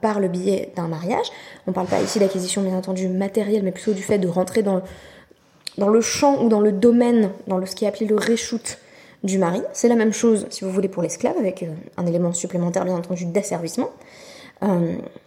par 0.00 0.20
le 0.20 0.28
biais 0.28 0.72
d'un 0.74 0.88
mariage. 0.88 1.26
On 1.66 1.70
ne 1.70 1.74
parle 1.74 1.88
pas 1.88 2.00
ici 2.00 2.18
d'acquisition 2.18 2.62
bien 2.62 2.76
entendu 2.76 3.08
matérielle, 3.08 3.62
mais 3.62 3.72
plutôt 3.72 3.92
du 3.92 4.02
fait 4.02 4.18
de 4.18 4.26
rentrer 4.26 4.62
dans, 4.62 4.80
dans 5.76 5.88
le 5.88 6.00
champ 6.00 6.42
ou 6.42 6.48
dans 6.48 6.60
le 6.60 6.72
domaine, 6.72 7.30
dans 7.46 7.58
le, 7.58 7.66
ce 7.66 7.76
qui 7.76 7.84
est 7.84 7.88
appelé 7.88 8.06
le 8.06 8.16
reshoot 8.16 8.78
du 9.22 9.38
mari. 9.38 9.60
C'est 9.74 9.88
la 9.88 9.96
même 9.96 10.14
chose, 10.14 10.46
si 10.48 10.64
vous 10.64 10.70
voulez, 10.70 10.88
pour 10.88 11.02
l'esclave, 11.02 11.36
avec 11.36 11.66
un 11.98 12.06
élément 12.06 12.32
supplémentaire, 12.32 12.86
bien 12.86 12.94
entendu, 12.94 13.26
d'asservissement, 13.26 13.90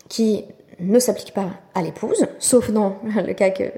qui 0.07 0.45
ne 0.79 0.99
s'applique 0.99 1.33
pas 1.33 1.49
à 1.75 1.81
l'épouse, 1.81 2.27
sauf 2.39 2.71
dans 2.71 2.97
le 3.03 3.33
cas 3.33 3.49
que, 3.49 3.71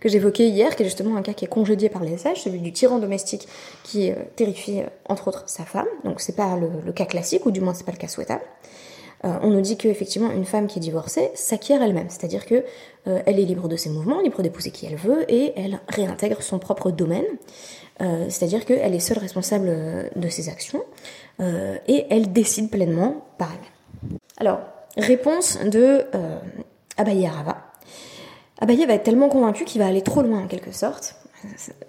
que 0.00 0.08
j'évoquais 0.08 0.48
hier, 0.48 0.74
qui 0.76 0.82
est 0.82 0.86
justement 0.86 1.16
un 1.16 1.22
cas 1.22 1.32
qui 1.32 1.44
est 1.44 1.48
congédié 1.48 1.88
par 1.88 2.02
les 2.02 2.16
sages, 2.18 2.42
celui 2.42 2.60
du 2.60 2.72
tyran 2.72 2.98
domestique 2.98 3.48
qui 3.82 4.10
euh, 4.10 4.14
terrifie 4.36 4.80
euh, 4.80 4.86
entre 5.08 5.28
autres 5.28 5.44
sa 5.46 5.64
femme. 5.64 5.86
Donc 6.04 6.20
c'est 6.20 6.36
pas 6.36 6.56
le, 6.56 6.92
cas 6.92 7.06
classique, 7.06 7.46
ou 7.46 7.50
du 7.50 7.60
moins 7.60 7.74
c'est 7.74 7.84
pas 7.86 7.92
le 7.92 7.98
cas 7.98 8.08
souhaitable. 8.08 8.42
Euh, 9.24 9.32
on 9.42 9.50
nous 9.50 9.62
dit 9.62 9.76
qu'effectivement 9.78 10.30
une 10.30 10.44
femme 10.44 10.66
qui 10.66 10.78
est 10.78 10.82
divorcée 10.82 11.30
s'acquiert 11.34 11.82
elle-même, 11.82 12.10
c'est-à-dire 12.10 12.44
que 12.46 12.64
elle 13.04 13.38
est 13.38 13.44
libre 13.44 13.68
de 13.68 13.76
ses 13.76 13.88
mouvements, 13.88 14.20
libre 14.20 14.42
d'épouser 14.42 14.72
qui 14.72 14.84
elle 14.84 14.96
veut, 14.96 15.24
et 15.32 15.52
elle 15.54 15.78
réintègre 15.88 16.42
son 16.42 16.58
propre 16.58 16.90
domaine. 16.90 17.24
c'est-à-dire 18.00 18.64
qu'elle 18.64 18.96
est 18.96 19.00
seule 19.00 19.18
responsable 19.18 20.10
de 20.16 20.28
ses 20.28 20.48
actions 20.48 20.82
et 21.38 22.04
elle 22.10 22.32
décide 22.32 22.68
pleinement 22.68 23.24
par 23.38 23.52
elle. 23.52 24.18
Alors, 24.38 24.58
réponse 24.96 25.58
de 25.64 26.04
Abaye 26.96 27.26
Rava. 27.28 27.66
Abaye 28.58 28.86
va 28.86 28.94
être 28.94 29.02
tellement 29.02 29.28
convaincu 29.28 29.64
qu'il 29.64 29.80
va 29.80 29.86
aller 29.86 30.02
trop 30.02 30.22
loin 30.22 30.44
en 30.44 30.46
quelque 30.46 30.72
sorte. 30.72 31.16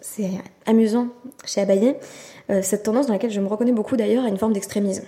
C'est 0.02 0.30
amusant 0.66 1.08
chez 1.46 1.62
Abaye, 1.62 1.96
euh, 2.50 2.62
cette 2.62 2.84
tendance 2.84 3.08
dans 3.08 3.14
laquelle 3.14 3.32
je 3.32 3.40
me 3.40 3.48
reconnais 3.48 3.72
beaucoup 3.72 3.96
d'ailleurs 3.96 4.26
à 4.26 4.28
une 4.28 4.38
forme 4.38 4.54
d'extrémisme. 4.54 5.06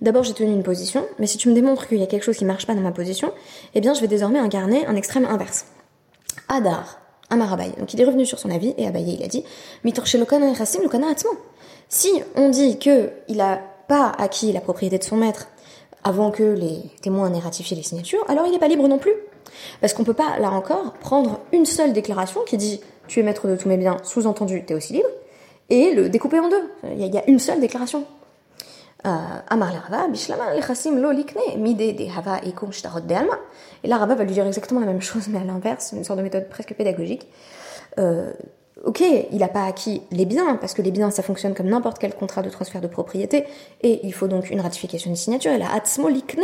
D'abord 0.00 0.22
j'ai 0.22 0.34
tenu 0.34 0.52
une 0.52 0.62
position, 0.62 1.04
mais 1.18 1.26
si 1.26 1.38
tu 1.38 1.48
me 1.48 1.54
démontres 1.54 1.88
qu'il 1.88 1.98
y 1.98 2.02
a 2.02 2.06
quelque 2.06 2.24
chose 2.24 2.36
qui 2.36 2.44
marche 2.44 2.66
pas 2.66 2.74
dans 2.74 2.80
ma 2.80 2.92
position, 2.92 3.32
eh 3.74 3.80
bien 3.80 3.94
je 3.94 4.00
vais 4.00 4.08
désormais 4.08 4.38
incarner 4.38 4.86
un 4.86 4.96
extrême 4.96 5.24
inverse. 5.26 5.66
Adar, 6.48 7.00
Amar 7.30 7.52
Abaye. 7.52 7.72
Donc 7.78 7.92
il 7.92 8.00
est 8.00 8.04
revenu 8.04 8.24
sur 8.24 8.38
son 8.38 8.50
avis 8.50 8.74
et 8.78 8.86
Abaye 8.86 9.16
il 9.18 9.24
a 9.24 9.28
dit 9.28 9.44
Si 11.88 12.22
on 12.36 12.48
dit 12.48 12.78
qu'il 12.78 13.40
a 13.40 13.60
pas 13.88 14.12
acquis 14.18 14.52
la 14.52 14.60
propriété 14.60 14.98
de 14.98 15.04
son 15.04 15.16
maître 15.16 15.48
avant 16.04 16.30
que 16.30 16.42
les 16.42 16.82
témoins 17.00 17.30
n'aient 17.30 17.38
ratifié 17.38 17.76
les 17.76 17.82
signatures, 17.82 18.24
alors 18.28 18.46
il 18.46 18.52
n'est 18.52 18.58
pas 18.58 18.68
libre 18.68 18.88
non 18.88 18.98
plus. 18.98 19.14
Parce 19.80 19.92
qu'on 19.94 20.04
peut 20.04 20.14
pas, 20.14 20.38
là 20.38 20.50
encore, 20.50 20.94
prendre 20.94 21.40
une 21.52 21.66
seule 21.66 21.92
déclaration 21.92 22.40
qui 22.46 22.56
dit 22.56 22.80
tu 23.06 23.20
es 23.20 23.22
maître 23.22 23.46
de 23.48 23.56
tous 23.56 23.68
mes 23.68 23.76
biens, 23.76 23.98
sous-entendu 24.02 24.64
tu 24.66 24.72
es 24.72 24.76
aussi 24.76 24.94
libre, 24.94 25.08
et 25.70 25.92
le 25.94 26.08
découper 26.08 26.40
en 26.40 26.48
deux. 26.48 26.70
Il 26.84 27.06
y 27.06 27.18
a, 27.18 27.28
une 27.28 27.38
seule 27.38 27.60
déclaration. 27.60 28.04
Euh, 29.04 29.10
Amar 29.48 29.72
Et 33.82 33.88
là, 33.88 33.96
Rava 33.98 34.14
va 34.14 34.24
lui 34.24 34.32
dire 34.32 34.46
exactement 34.46 34.80
la 34.80 34.86
même 34.86 35.02
chose, 35.02 35.28
mais 35.28 35.38
à 35.38 35.44
l'inverse, 35.44 35.92
une 35.92 36.04
sorte 36.04 36.18
de 36.18 36.22
méthode 36.22 36.48
presque 36.48 36.74
pédagogique. 36.74 37.28
Euh, 37.98 38.32
ok, 38.84 39.00
il 39.30 39.38
n'a 39.38 39.48
pas 39.48 39.64
acquis 39.64 40.02
les 40.10 40.24
biens, 40.24 40.56
parce 40.56 40.74
que 40.74 40.82
les 40.82 40.90
biens, 40.90 41.10
ça 41.10 41.22
fonctionne 41.22 41.54
comme 41.54 41.68
n'importe 41.68 41.98
quel 41.98 42.14
contrat 42.14 42.42
de 42.42 42.50
transfert 42.50 42.80
de 42.80 42.86
propriété, 42.86 43.44
et 43.82 44.00
il 44.04 44.12
faut 44.12 44.28
donc 44.28 44.50
une 44.50 44.60
ratification 44.60 45.10
de 45.10 45.16
signature, 45.16 45.52
et 45.52 45.58
la 45.58 45.72
atzmo 45.72 46.08
likne, 46.08 46.42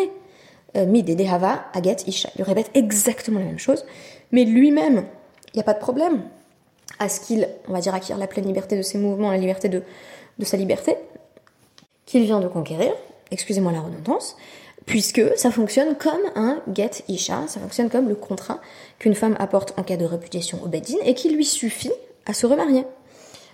euh, 0.77 0.85
Dehava 0.85 1.65
Aget 1.73 1.97
Isha. 2.07 2.31
Il 2.37 2.45
répète 2.45 2.71
exactement 2.75 3.41
la 3.41 3.47
même 3.47 3.59
chose, 3.59 3.85
mais 4.33 4.45
lui-même, 4.45 5.05
il 5.53 5.57
n'y 5.57 5.61
a 5.61 5.65
pas 5.65 5.75
de 5.75 5.81
problème 5.81 6.23
à 6.99 7.09
ce 7.09 7.21
qu'il, 7.21 7.49
on 7.69 7.73
va 7.73 7.81
dire, 7.81 7.95
acquiert 7.95 8.19
la 8.19 8.27
pleine 8.27 8.47
liberté 8.47 8.77
de 8.77 8.83
ses 8.83 8.99
mouvements, 8.99 9.31
la 9.31 9.39
liberté 9.39 9.69
de, 9.69 9.83
de 10.39 10.45
sa 10.45 10.57
liberté, 10.57 10.97
qu'il 12.07 12.23
vient 12.25 12.41
de 12.41 12.49
conquérir, 12.49 12.93
excusez-moi 13.31 13.73
la 13.73 13.81
redondance, 13.81 14.37
puisque 14.87 15.23
ça 15.37 15.51
fonctionne 15.51 15.97
comme 15.97 16.21
un 16.35 16.63
get 16.75 16.91
isha, 17.09 17.47
ça 17.47 17.61
fonctionne 17.61 17.91
comme 17.91 18.09
le 18.09 18.15
contrat 18.15 18.61
qu'une 18.99 19.15
femme 19.15 19.37
apporte 19.39 19.79
en 19.79 19.83
cas 19.83 19.97
de 19.97 20.05
répudiation 20.05 20.61
au 20.65 20.69
bedin 20.69 20.97
et 21.05 21.15
qui 21.15 21.29
lui 21.29 21.45
suffit 21.45 21.93
à 22.29 22.33
se 22.35 22.47
remarier. 22.47 22.85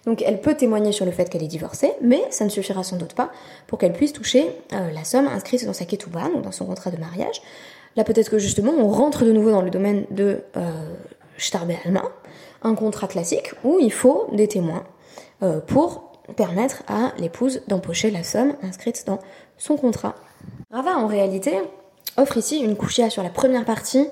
Donc 0.06 0.22
elle 0.22 0.40
peut 0.40 0.54
témoigner 0.54 0.92
sur 0.92 1.06
le 1.06 1.12
fait 1.12 1.30
qu'elle 1.30 1.42
est 1.42 1.48
divorcée, 1.48 1.92
mais 2.02 2.22
ça 2.30 2.44
ne 2.44 2.50
suffira 2.50 2.82
sans 2.84 2.96
doute 2.96 3.14
pas 3.14 3.30
pour 3.66 3.78
qu'elle 3.78 3.94
puisse 3.94 4.12
toucher 4.12 4.50
euh, 4.72 4.90
la 4.90 5.04
somme 5.04 5.26
inscrite 5.26 5.64
dans 5.64 5.72
sa 5.72 5.86
ketouba, 5.86 6.28
donc 6.28 6.42
dans 6.42 6.52
son 6.52 6.66
contrat 6.66 6.90
de 6.90 6.98
mariage. 6.98 7.40
Là 7.96 8.04
peut-être 8.04 8.30
que 8.30 8.38
justement 8.38 8.72
on 8.72 8.88
rentre 8.88 9.24
de 9.24 9.32
nouveau 9.32 9.50
dans 9.50 9.62
le 9.62 9.70
domaine 9.70 10.04
de 10.10 10.42
euh, 10.56 10.70
Alma, 11.84 12.02
un 12.62 12.74
contrat 12.74 13.08
classique 13.08 13.54
où 13.64 13.78
il 13.80 13.92
faut 13.92 14.26
des 14.32 14.48
témoins 14.48 14.84
euh, 15.42 15.60
pour 15.60 16.12
permettre 16.36 16.82
à 16.86 17.12
l'épouse 17.18 17.62
d'empocher 17.68 18.10
la 18.10 18.22
somme 18.22 18.54
inscrite 18.62 19.04
dans 19.06 19.18
son 19.56 19.76
contrat. 19.76 20.14
Rava 20.70 20.96
en 20.96 21.06
réalité 21.06 21.52
offre 22.16 22.36
ici 22.36 22.58
une 22.58 22.76
couchia 22.76 23.10
sur 23.10 23.22
la 23.22 23.30
première 23.30 23.64
partie 23.64 24.06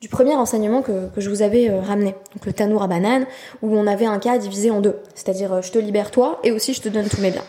du 0.00 0.08
premier 0.08 0.34
enseignement 0.34 0.82
que, 0.82 1.08
je 1.16 1.30
vous 1.30 1.40
avais 1.42 1.70
euh, 1.70 1.80
ramené, 1.80 2.14
donc 2.34 2.44
le 2.44 2.52
Tanour 2.52 2.82
à 2.82 2.86
banane, 2.86 3.26
où 3.62 3.74
on 3.74 3.86
avait 3.86 4.04
un 4.04 4.18
cas 4.18 4.36
divisé 4.36 4.70
en 4.70 4.80
deux, 4.80 4.96
c'est-à-dire 5.14 5.54
euh, 5.54 5.62
je 5.62 5.72
te 5.72 5.78
libère 5.78 6.10
toi 6.10 6.38
et 6.44 6.52
aussi 6.52 6.74
je 6.74 6.82
te 6.82 6.88
donne 6.88 7.08
tous 7.08 7.20
mes 7.22 7.30
biens. 7.30 7.44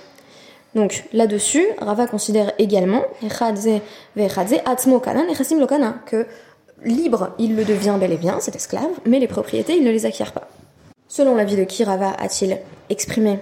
Donc 0.74 1.06
là-dessus, 1.12 1.66
Rava 1.80 2.08
considère 2.08 2.54
également 2.60 3.04
que 6.06 6.25
libre, 6.84 7.32
il 7.39 7.56
le 7.56 7.66
devient 7.66 7.96
bel 8.00 8.13
et 8.13 8.18
bien, 8.18 8.39
cet 8.39 8.56
esclave, 8.56 8.92
mais 9.06 9.20
les 9.20 9.27
propriétés, 9.27 9.75
il 9.75 9.84
ne 9.84 9.92
les 9.92 10.06
acquiert 10.06 10.32
pas. 10.32 10.48
Selon 11.10 11.36
l'avis 11.36 11.56
de 11.56 11.63
qui 11.63 11.84
Rava 11.84 12.16
a-t-il 12.20 12.60
exprimé 12.89 13.39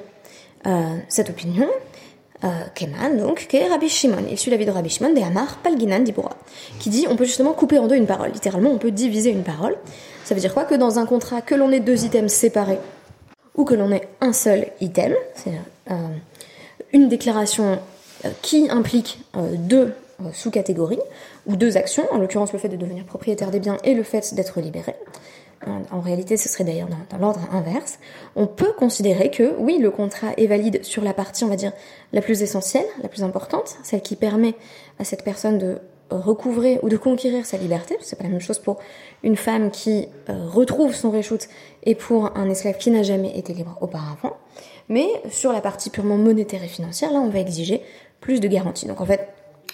euh, 0.65 0.95
cette 1.09 1.29
opinion? 1.29 1.67
Keman, 2.75 3.17
donc, 3.17 3.47
que 3.47 3.69
Rabbi 3.69 3.89
Shimon. 3.89 4.25
Il 4.29 4.37
suit 4.37 4.51
l'avis 4.51 4.65
de 4.65 4.71
Rabbi 4.71 4.89
Shimon, 4.89 5.13
de 5.13 5.21
Amar 5.21 5.57
Palginan 5.57 5.99
Dibura, 5.99 6.35
qui 6.79 6.89
dit 6.89 7.07
on 7.09 7.15
peut 7.15 7.25
justement 7.25 7.53
couper 7.53 7.79
en 7.79 7.87
deux 7.87 7.95
une 7.95 8.05
parole. 8.05 8.31
Littéralement, 8.31 8.69
on 8.71 8.77
peut 8.77 8.91
diviser 8.91 9.31
une 9.31 9.43
parole. 9.43 9.75
Ça 10.25 10.35
veut 10.35 10.41
dire 10.41 10.53
quoi? 10.53 10.65
Que 10.65 10.75
dans 10.75 10.99
un 10.99 11.05
contrat, 11.05 11.41
que 11.41 11.55
l'on 11.55 11.71
ait 11.71 11.79
deux 11.79 12.05
items 12.05 12.31
séparés, 12.31 12.79
ou 13.55 13.63
que 13.63 13.73
l'on 13.73 13.91
ait 13.91 14.07
un 14.21 14.33
seul 14.33 14.67
item, 14.81 15.13
c'est 15.35 15.51
euh, 15.91 15.95
une 16.93 17.09
déclaration 17.09 17.79
euh, 18.25 18.29
qui 18.41 18.69
implique 18.69 19.19
deux 19.35 19.93
sous-catégories, 20.33 20.99
ou 21.45 21.55
deux 21.55 21.77
actions, 21.77 22.05
en 22.11 22.17
l'occurrence 22.17 22.53
le 22.53 22.59
fait 22.59 22.69
de 22.69 22.77
devenir 22.77 23.03
propriétaire 23.03 23.51
des 23.51 23.59
biens 23.59 23.77
et 23.83 23.93
le 23.93 24.03
fait 24.03 24.33
d'être 24.33 24.61
libéré, 24.61 24.95
en 25.91 25.99
réalité 25.99 26.37
ce 26.37 26.49
serait 26.49 26.63
d'ailleurs 26.63 26.89
dans, 27.09 27.17
l'ordre 27.17 27.41
inverse, 27.51 27.99
on 28.35 28.47
peut 28.47 28.73
considérer 28.77 29.31
que 29.31 29.55
oui, 29.57 29.77
le 29.79 29.91
contrat 29.91 30.33
est 30.37 30.47
valide 30.47 30.83
sur 30.83 31.03
la 31.03 31.13
partie, 31.13 31.43
on 31.43 31.47
va 31.47 31.55
dire, 31.55 31.71
la 32.13 32.21
plus 32.21 32.41
essentielle, 32.41 32.85
la 33.01 33.09
plus 33.09 33.23
importante, 33.23 33.77
celle 33.83 34.01
qui 34.01 34.15
permet 34.15 34.55
à 34.99 35.03
cette 35.03 35.23
personne 35.23 35.57
de 35.57 35.79
recouvrer 36.11 36.79
ou 36.83 36.89
de 36.89 36.97
conquérir 36.97 37.45
sa 37.45 37.57
liberté. 37.57 37.97
C'est 38.01 38.15
pas 38.15 38.23
la 38.23 38.29
même 38.29 38.41
chose 38.41 38.59
pour 38.59 38.77
une 39.23 39.35
femme 39.35 39.71
qui 39.71 40.07
euh, 40.29 40.47
retrouve 40.47 40.93
son 40.93 41.09
reshoot 41.09 41.47
et 41.83 41.95
pour 41.95 42.37
un 42.37 42.49
esclave 42.49 42.77
qui 42.77 42.91
n'a 42.91 43.03
jamais 43.03 43.37
été 43.37 43.53
libre 43.53 43.77
auparavant. 43.81 44.37
Mais 44.87 45.07
sur 45.31 45.51
la 45.51 45.61
partie 45.61 45.89
purement 45.89 46.17
monétaire 46.17 46.63
et 46.63 46.67
financière, 46.67 47.11
là, 47.11 47.19
on 47.19 47.29
va 47.29 47.39
exiger 47.39 47.81
plus 48.21 48.39
de 48.39 48.47
garanties. 48.47 48.85
Donc 48.85 49.01
en 49.01 49.05
fait, 49.05 49.27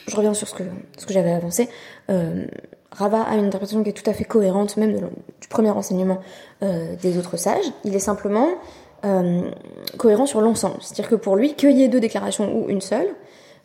je 0.07 0.15
reviens 0.15 0.33
sur 0.33 0.47
ce 0.47 0.55
que, 0.55 0.63
j'avais 1.09 1.31
avancé. 1.31 1.69
Euh, 2.09 2.45
Rava 2.91 3.21
a 3.21 3.35
une 3.35 3.45
interprétation 3.45 3.83
qui 3.83 3.89
est 3.89 3.93
tout 3.93 4.09
à 4.09 4.13
fait 4.13 4.25
cohérente, 4.25 4.75
même 4.77 4.93
du 5.39 5.47
premier 5.47 5.69
enseignement 5.69 6.19
euh, 6.61 6.95
des 7.01 7.17
autres 7.17 7.37
sages. 7.37 7.65
Il 7.85 7.95
est 7.95 7.99
simplement 7.99 8.49
euh, 9.05 9.49
cohérent 9.97 10.25
sur 10.25 10.41
l'ensemble. 10.41 10.75
C'est-à-dire 10.81 11.09
que 11.09 11.15
pour 11.15 11.35
lui, 11.35 11.53
qu'il 11.53 11.77
y 11.77 11.83
ait 11.83 11.87
deux 11.87 12.01
déclarations 12.01 12.53
ou 12.53 12.69
une 12.69 12.81
seule, 12.81 13.07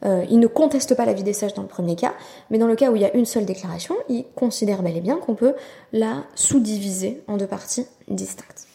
euh, 0.04 0.24
il 0.30 0.38
ne 0.38 0.46
conteste 0.46 0.94
pas 0.94 1.06
la 1.06 1.12
vie 1.12 1.24
des 1.24 1.32
sages 1.32 1.54
dans 1.54 1.62
le 1.62 1.68
premier 1.68 1.96
cas, 1.96 2.14
mais 2.50 2.58
dans 2.58 2.68
le 2.68 2.76
cas 2.76 2.90
où 2.90 2.96
il 2.96 3.02
y 3.02 3.04
a 3.04 3.14
une 3.16 3.24
seule 3.24 3.46
déclaration, 3.46 3.96
il 4.08 4.26
considère 4.36 4.82
bel 4.82 4.96
et 4.96 5.00
bien 5.00 5.16
qu'on 5.16 5.34
peut 5.34 5.54
la 5.92 6.24
sous-diviser 6.34 7.22
en 7.26 7.36
deux 7.36 7.46
parties 7.46 7.86
distinctes. 8.08 8.68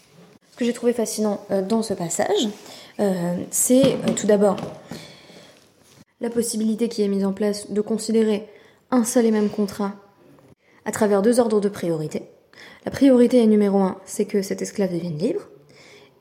Ce 0.52 0.58
que 0.58 0.66
j'ai 0.66 0.74
trouvé 0.74 0.92
fascinant 0.92 1.40
dans 1.70 1.82
ce 1.82 1.94
passage, 1.94 2.50
c'est 3.52 3.98
tout 4.16 4.28
d'abord 4.28 4.58
la 6.20 6.30
possibilité 6.30 6.90
qui 6.90 7.02
est 7.02 7.08
mise 7.08 7.26
en 7.26 7.34
place 7.34 7.72
de 7.72 7.82
considérer 7.82 8.48
un 8.92 9.04
seul 9.04 9.26
et 9.26 9.32
même 9.32 9.50
contrat 9.50 9.94
à 10.86 10.92
travers 10.92 11.22
deux 11.22 11.40
ordres 11.40 11.62
de 11.62 11.70
priorité. 11.70 12.24
La 12.86 12.92
priorité 12.92 13.46
numéro 13.46 13.80
un, 13.80 13.98
c'est 14.06 14.26
que 14.26 14.42
cet 14.42 14.62
esclave 14.62 14.94
devienne 14.94 15.18
libre. 15.18 15.42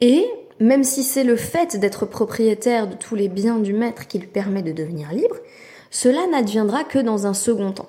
Et 0.00 0.26
même 0.58 0.84
si 0.84 1.02
c'est 1.02 1.24
le 1.24 1.36
fait 1.36 1.78
d'être 1.78 2.06
propriétaire 2.06 2.86
de 2.86 2.94
tous 2.94 3.14
les 3.14 3.28
biens 3.28 3.58
du 3.58 3.72
maître 3.72 4.06
qui 4.06 4.18
lui 4.18 4.26
permet 4.26 4.62
de 4.62 4.72
devenir 4.72 5.12
libre, 5.12 5.36
cela 5.90 6.26
n'adviendra 6.26 6.84
que 6.84 6.98
dans 6.98 7.26
un 7.26 7.34
second 7.34 7.72
temps. 7.72 7.88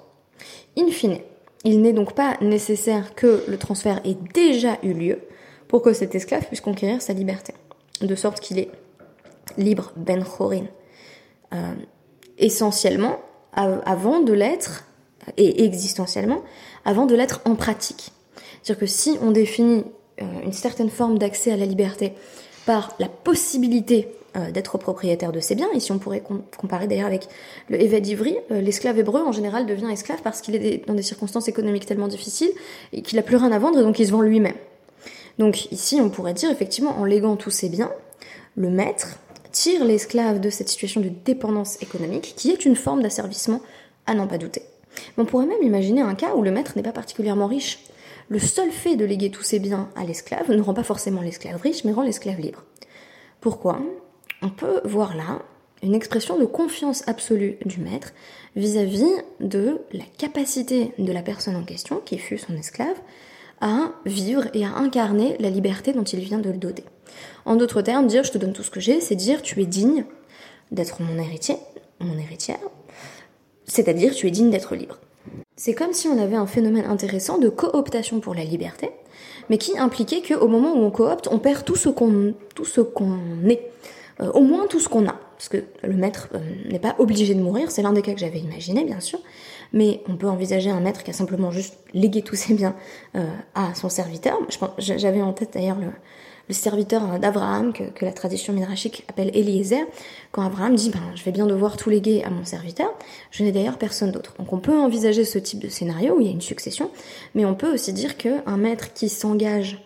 In 0.78 0.88
fine, 0.88 1.20
il 1.64 1.82
n'est 1.82 1.94
donc 1.94 2.14
pas 2.14 2.38
nécessaire 2.42 3.14
que 3.14 3.44
le 3.48 3.58
transfert 3.58 4.02
ait 4.06 4.18
déjà 4.34 4.78
eu 4.84 4.94
lieu 4.94 5.20
pour 5.68 5.82
que 5.82 5.94
cet 5.94 6.16
esclave 6.16 6.46
puisse 6.48 6.62
conquérir 6.62 7.02
sa 7.02 7.14
liberté, 7.14 7.54
de 8.02 8.16
sorte 8.16 8.40
qu'il 8.40 8.58
est 8.58 8.70
libre 9.58 9.92
ben 9.96 10.24
chorin, 10.24 10.66
euh, 11.54 11.74
essentiellement 12.38 13.20
avant 13.54 14.22
de 14.22 14.32
l'être 14.32 14.86
et 15.38 15.64
existentiellement 15.64 16.42
avant 16.86 17.06
de 17.06 17.16
l'être 17.16 17.42
en 17.46 17.56
pratique. 17.56 18.12
C'est-à-dire 18.62 18.80
que 18.80 18.86
si 18.86 19.18
on 19.22 19.32
définit 19.32 19.84
euh, 20.22 20.26
une 20.44 20.54
certaine 20.54 20.90
forme 20.90 21.18
d'accès 21.18 21.52
à 21.52 21.58
la 21.58 21.66
liberté 21.66 22.14
par 22.66 22.96
la 23.00 23.08
possibilité 23.08 24.08
euh, 24.36 24.52
d'être 24.52 24.78
propriétaire 24.78 25.32
de 25.32 25.40
ses 25.40 25.56
biens, 25.56 25.70
ici 25.74 25.92
on 25.92 26.00
pourrait 26.00 26.24
comparer 26.58 26.88
d'ailleurs 26.88 27.08
avec 27.08 27.28
le 27.70 27.82
Évêque 27.82 28.04
d'Ivry, 28.04 28.38
euh, 28.52 28.62
l'esclave 28.62 29.00
hébreu 29.00 29.22
en 29.22 29.32
général 29.32 29.66
devient 29.66 29.90
esclave 29.92 30.22
parce 30.24 30.42
qu'il 30.42 30.56
est 30.56 30.88
dans 30.88 30.94
des 30.94 31.02
circonstances 31.02 31.48
économiques 31.48 31.86
tellement 31.86 32.08
difficiles 32.08 32.52
et 32.94 33.02
qu'il 33.02 33.18
n'a 33.18 33.24
plus 33.24 33.36
rien 33.36 33.52
à 33.52 33.60
vendre 33.60 33.80
et 33.80 33.84
donc 33.84 34.00
il 34.00 34.06
se 34.06 34.12
vend 34.12 34.22
lui-même. 34.22 34.56
Donc 35.38 35.72
ici 35.72 36.00
on 36.02 36.10
pourrait 36.10 36.34
dire 36.34 36.52
effectivement 36.52 36.98
en 37.00 37.06
léguant 37.06 37.36
tous 37.36 37.52
ses 37.52 37.70
biens, 37.70 37.92
le 38.56 38.70
maître 38.70 39.18
tire 39.52 39.84
l'esclave 39.84 40.40
de 40.40 40.50
cette 40.50 40.70
situation 40.70 41.02
de 41.02 41.10
dépendance 41.10 41.82
économique 41.82 42.34
qui 42.38 42.52
est 42.52 42.66
une 42.66 42.76
forme 42.76 43.02
d'asservissement 43.02 43.62
à 44.06 44.14
n'en 44.14 44.28
pas 44.28 44.38
douter. 44.38 44.62
On 45.18 45.26
pourrait 45.26 45.46
même 45.46 45.64
imaginer 45.64 46.02
un 46.02 46.16
cas 46.16 46.36
où 46.36 46.42
le 46.42 46.52
maître 46.52 46.74
n'est 46.76 46.84
pas 46.84 46.92
particulièrement 46.92 47.48
riche. 47.48 47.80
le 48.30 48.40
seul 48.40 48.72
fait 48.72 48.96
de 48.96 49.06
léguer 49.06 49.30
tous 49.30 49.44
ses 49.44 49.60
biens 49.60 49.90
à 49.96 50.04
l'esclave 50.04 50.52
ne 50.52 50.62
rend 50.62 50.74
pas 50.74 50.84
forcément 50.84 51.22
l'esclave 51.22 51.62
riche, 51.62 51.84
mais 51.84 51.92
rend 51.92 52.04
l'esclave 52.04 52.40
libre. 52.40 52.64
Pourquoi? 53.42 53.82
On 54.42 54.50
peut 54.50 54.82
voir 54.86 55.16
là 55.16 55.42
une 55.84 55.96
expression 55.96 56.38
de 56.38 56.46
confiance 56.46 57.04
absolue 57.08 57.58
du 57.66 57.80
maître 57.80 58.14
vis-à-vis 58.56 59.12
de 59.40 59.80
la 59.94 60.04
capacité 60.18 60.92
de 60.98 61.12
la 61.12 61.22
personne 61.22 61.56
en 61.56 61.64
question, 61.64 62.02
qui 62.04 62.18
fut 62.18 62.38
son 62.38 62.56
esclave, 62.56 62.98
à 63.62 63.92
vivre 64.06 64.48
et 64.54 64.66
à 64.66 64.76
incarner 64.76 65.36
la 65.40 65.50
liberté 65.50 65.94
dont 65.94 66.04
il 66.04 66.20
vient 66.20 66.40
de 66.40 66.50
le 66.50 66.58
doter. 66.58 66.84
En 67.46 67.56
d'autres 67.56 67.82
termes, 67.82 68.08
dire 68.08 68.24
je 68.24 68.32
te 68.32 68.38
donne 68.38 68.54
tout 68.54 68.64
ce 68.64 68.72
que 68.72 68.80
j'ai, 68.80 69.02
c'est 69.02 69.16
dire 69.16 69.42
tu 69.42 69.62
es 69.62 69.66
digne 69.66 70.06
d'être 70.72 71.02
mon 71.02 71.18
héritier, 71.22 71.58
mon 72.00 72.18
héritière, 72.18 72.60
c'est-à-dire 73.72 74.14
tu 74.14 74.28
es 74.28 74.32
digne 74.32 74.50
d'être 74.50 74.76
libre. 74.76 74.98
C'est 75.56 75.74
comme 75.74 75.94
si 75.94 76.10
on 76.10 76.22
avait 76.22 76.36
un 76.36 76.46
phénomène 76.46 76.86
intéressant 76.86 77.38
de 77.38 77.48
cooptation 77.48 78.20
pour 78.20 78.36
la 78.36 78.44
liberté, 78.44 78.90
mais 79.50 79.58
qui 79.58 79.78
impliquait 79.78 80.22
qu'au 80.22 80.48
moment 80.50 80.74
où 80.74 80.80
on 80.80 80.92
coopte, 80.92 81.30
on 81.32 81.40
perd 81.40 81.64
tout 81.64 81.78
ce 81.78 81.88
qu'on 81.88 82.34
est, 83.48 83.72
euh, 84.20 84.32
au 84.34 84.42
moins 84.42 84.68
tout 84.68 84.82
ce 84.82 84.90
qu'on 84.90 85.08
a, 85.08 85.16
parce 85.38 85.48
que 85.48 85.64
le 85.84 85.94
maître 85.94 86.28
euh, 86.36 86.40
n'est 86.70 86.80
pas 86.80 86.96
obligé 86.98 87.34
de 87.34 87.40
mourir, 87.40 87.72
c'est 87.72 87.82
l'un 87.82 87.94
des 87.94 88.02
cas 88.02 88.14
que 88.14 88.20
j'avais 88.20 88.40
imaginé 88.40 88.84
bien 88.84 89.00
sûr, 89.00 89.20
mais 89.72 90.02
on 90.10 90.18
peut 90.18 90.28
envisager 90.28 90.70
un 90.70 90.82
maître 90.82 91.04
qui 91.04 91.12
a 91.12 91.14
simplement 91.14 91.52
juste 91.52 91.78
légué 91.94 92.24
tous 92.24 92.36
ses 92.36 92.54
biens 92.54 92.76
euh, 93.16 93.26
à 93.56 93.74
son 93.74 93.88
serviteur. 93.88 94.38
J'avais 94.80 95.22
en 95.22 95.32
tête 95.32 95.52
d'ailleurs 95.54 95.78
le, 95.80 95.88
le 96.48 96.54
serviteur 96.54 97.20
d'Abraham, 97.20 97.74
que, 97.74 98.06
la 98.06 98.12
tradition 98.12 98.54
midrashique 98.54 99.06
appelle 99.08 99.32
Eliezer, 99.34 99.86
quand 100.32 100.44
Abraham 100.44 100.76
dit 100.76 100.90
ben, 100.90 101.02
Je 101.16 101.24
vais 101.24 101.32
bien 101.32 101.46
devoir 101.46 101.78
tout 101.78 101.90
léguer 101.90 102.24
à 102.24 102.30
mon 102.30 102.46
serviteur, 102.46 102.94
je 103.32 103.44
n'ai 103.44 103.52
d'ailleurs 103.52 103.78
personne 103.78 104.12
d'autre. 104.12 104.34
Donc 104.40 104.52
on 104.54 104.60
peut 104.60 104.78
envisager 104.78 105.26
ce 105.26 105.40
type 105.40 105.60
de 105.60 105.70
scénario 105.70 106.16
où 106.16 106.22
il 106.22 106.28
y 106.28 106.30
a 106.30 106.34
une 106.34 106.42
succession, 106.42 106.92
mais 107.36 107.46
on 107.46 107.56
peut 107.56 107.74
aussi 107.74 107.94
dire 107.94 108.18
qu'un 108.18 108.58
maître 108.58 108.94
qui 108.94 109.10
s'engage 109.10 109.82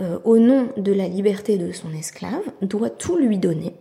euh, 0.00 0.18
au 0.24 0.38
nom 0.38 0.68
de 0.76 0.92
la 0.92 1.08
liberté 1.08 1.56
de 1.56 1.72
son 1.72 1.92
esclave 1.92 2.42
doit 2.62 2.90
tout 2.90 3.16
lui 3.16 3.38
donner 3.38 3.74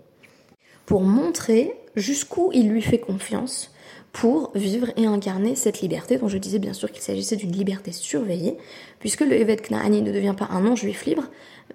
pour 0.86 1.02
montrer 1.02 1.76
jusqu'où 1.96 2.52
il 2.54 2.70
lui 2.70 2.82
fait 2.82 3.00
confiance 3.00 3.73
pour 4.14 4.52
vivre 4.56 4.88
et 4.96 5.08
incarner 5.08 5.56
cette 5.56 5.82
liberté 5.82 6.18
dont 6.18 6.30
je 6.30 6.38
disais 6.38 6.60
bien 6.60 6.74
sûr 6.74 6.92
qu'il 6.92 7.02
s'agissait 7.02 7.36
d'une 7.36 7.52
liberté 7.52 7.92
surveillée, 7.92 8.58
puisque 9.00 9.22
le 9.22 9.34
Evet 9.34 9.58
Knaani 9.58 10.02
ne 10.02 10.12
devient 10.12 10.36
pas 10.38 10.48
un 10.52 10.62
non-juif 10.62 11.06
libre, 11.06 11.24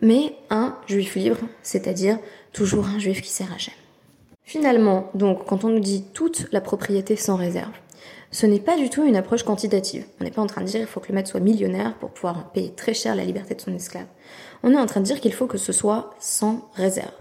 mais 0.01 0.33
un 0.49 0.77
juif 0.87 1.17
libre, 1.17 1.39
c'est-à-dire 1.63 2.19
toujours 2.53 2.87
un 2.87 2.99
juif 2.99 3.21
qui 3.21 3.31
sert 3.31 3.53
Hachem. 3.53 3.75
Finalement, 4.45 5.11
donc, 5.15 5.45
quand 5.45 5.65
on 5.65 5.69
nous 5.69 5.81
dit 5.81 6.05
toute 6.15 6.47
la 6.53 6.63
propriété 6.63 7.17
sans 7.17 7.37
réserve, 7.37 7.73
ce 8.31 8.47
n'est 8.47 8.61
pas 8.61 8.77
du 8.77 8.89
tout 8.89 9.05
une 9.05 9.17
approche 9.17 9.43
quantitative. 9.43 10.05
On 10.21 10.25
n'est 10.25 10.31
pas 10.31 10.43
en 10.43 10.47
train 10.47 10.61
de 10.61 10.67
dire 10.67 10.81
qu'il 10.81 10.89
faut 10.89 11.01
que 11.01 11.09
le 11.09 11.15
maître 11.15 11.31
soit 11.31 11.41
millionnaire 11.41 11.95
pour 11.99 12.11
pouvoir 12.11 12.51
payer 12.53 12.71
très 12.71 12.95
cher 12.95 13.15
la 13.15 13.25
liberté 13.25 13.55
de 13.55 13.61
son 13.61 13.75
esclave. 13.75 14.07
On 14.63 14.73
est 14.73 14.79
en 14.79 14.87
train 14.87 15.01
de 15.01 15.07
dire 15.07 15.21
qu'il 15.21 15.33
faut 15.33 15.47
que 15.47 15.59
ce 15.59 15.73
soit 15.73 16.15
sans 16.21 16.71
réserve. 16.75 17.13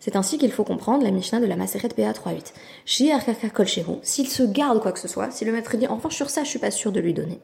C'est 0.00 0.16
ainsi 0.16 0.38
qu'il 0.38 0.52
faut 0.52 0.64
comprendre 0.64 1.02
la 1.02 1.10
Mishnah 1.10 1.40
de 1.40 1.46
la 1.46 1.56
Maseret 1.56 1.88
PA 1.88 2.12
3.8. 2.12 3.50
kol 3.50 3.66
s'il 4.02 4.28
se 4.28 4.42
garde 4.44 4.80
quoi 4.80 4.92
que 4.92 5.00
ce 5.00 5.08
soit, 5.08 5.30
si 5.30 5.44
le 5.44 5.52
maître 5.52 5.76
dit 5.76 5.88
enfin 5.88 6.10
sur 6.10 6.30
ça 6.30 6.44
je 6.44 6.48
suis 6.48 6.58
pas 6.58 6.70
sûr 6.70 6.92
de 6.92 7.00
lui 7.00 7.14
donner, 7.14 7.40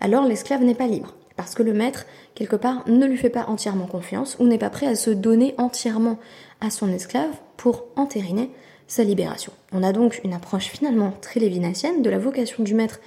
alors 0.00 0.24
l'esclave 0.24 0.62
n'est 0.62 0.74
pas 0.74 0.86
libre. 0.86 1.14
Parce 1.36 1.54
que 1.54 1.62
le 1.62 1.72
maître, 1.72 2.04
quelque 2.34 2.56
part, 2.56 2.82
ne 2.88 3.06
lui 3.06 3.16
fait 3.16 3.30
pas 3.30 3.46
entièrement 3.46 3.86
confiance 3.86 4.36
ou 4.40 4.46
n'est 4.48 4.58
pas 4.58 4.70
prêt 4.70 4.88
à 4.88 4.96
se 4.96 5.10
donner 5.10 5.54
entièrement 5.56 6.18
à 6.60 6.68
son 6.68 6.92
esclave 6.92 7.30
pour 7.56 7.84
entériner 7.94 8.50
sa 8.88 9.04
libération. 9.04 9.52
On 9.72 9.84
a 9.84 9.92
donc 9.92 10.20
une 10.24 10.32
approche 10.32 10.66
finalement 10.66 11.12
très 11.20 11.38
lévinatienne 11.38 12.02
de 12.02 12.10
la 12.10 12.18
vocation 12.18 12.64
du 12.64 12.74
maître 12.74 12.98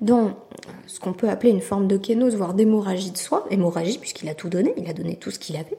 dans 0.00 0.36
ce 0.86 1.00
qu'on 1.00 1.12
peut 1.12 1.28
appeler 1.28 1.50
une 1.50 1.60
forme 1.60 1.88
de 1.88 1.96
kénose, 1.96 2.36
voire 2.36 2.54
d'hémorragie 2.54 3.10
de 3.10 3.18
soi, 3.18 3.44
hémorragie 3.50 3.98
puisqu'il 3.98 4.28
a 4.28 4.34
tout 4.34 4.48
donné, 4.48 4.72
il 4.76 4.88
a 4.88 4.92
donné 4.92 5.16
tout 5.16 5.32
ce 5.32 5.40
qu'il 5.40 5.56
avait, 5.56 5.78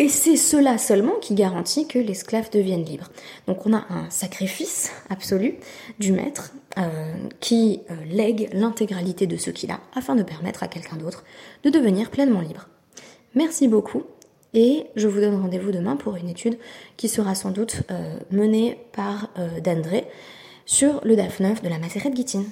et 0.00 0.08
c'est 0.08 0.36
cela 0.36 0.78
seulement 0.78 1.16
qui 1.20 1.34
garantit 1.34 1.86
que 1.86 1.98
l'esclave 1.98 2.50
devienne 2.50 2.86
libre. 2.86 3.10
Donc 3.46 3.66
on 3.66 3.74
a 3.74 3.84
un 3.90 4.08
sacrifice 4.08 4.92
absolu 5.10 5.56
du 5.98 6.12
maître 6.12 6.54
euh, 6.78 7.12
qui 7.40 7.82
euh, 7.90 7.94
lègue 8.08 8.48
l'intégralité 8.54 9.26
de 9.26 9.36
ce 9.36 9.50
qu'il 9.50 9.70
a 9.70 9.78
afin 9.94 10.16
de 10.16 10.22
permettre 10.22 10.62
à 10.62 10.68
quelqu'un 10.68 10.96
d'autre 10.96 11.22
de 11.64 11.70
devenir 11.70 12.10
pleinement 12.10 12.40
libre. 12.40 12.68
Merci 13.34 13.68
beaucoup 13.68 14.04
et 14.54 14.86
je 14.96 15.06
vous 15.06 15.20
donne 15.20 15.38
rendez-vous 15.38 15.70
demain 15.70 15.96
pour 15.96 16.16
une 16.16 16.30
étude 16.30 16.58
qui 16.96 17.10
sera 17.10 17.34
sans 17.34 17.50
doute 17.50 17.82
euh, 17.90 18.18
menée 18.30 18.78
par 18.92 19.28
Dandré 19.62 20.06
sur 20.64 21.02
le 21.04 21.14
DAF 21.14 21.40
9 21.40 21.60
de 21.60 21.68
la 21.68 21.78
Macérette 21.78 22.14
Guitine. 22.14 22.46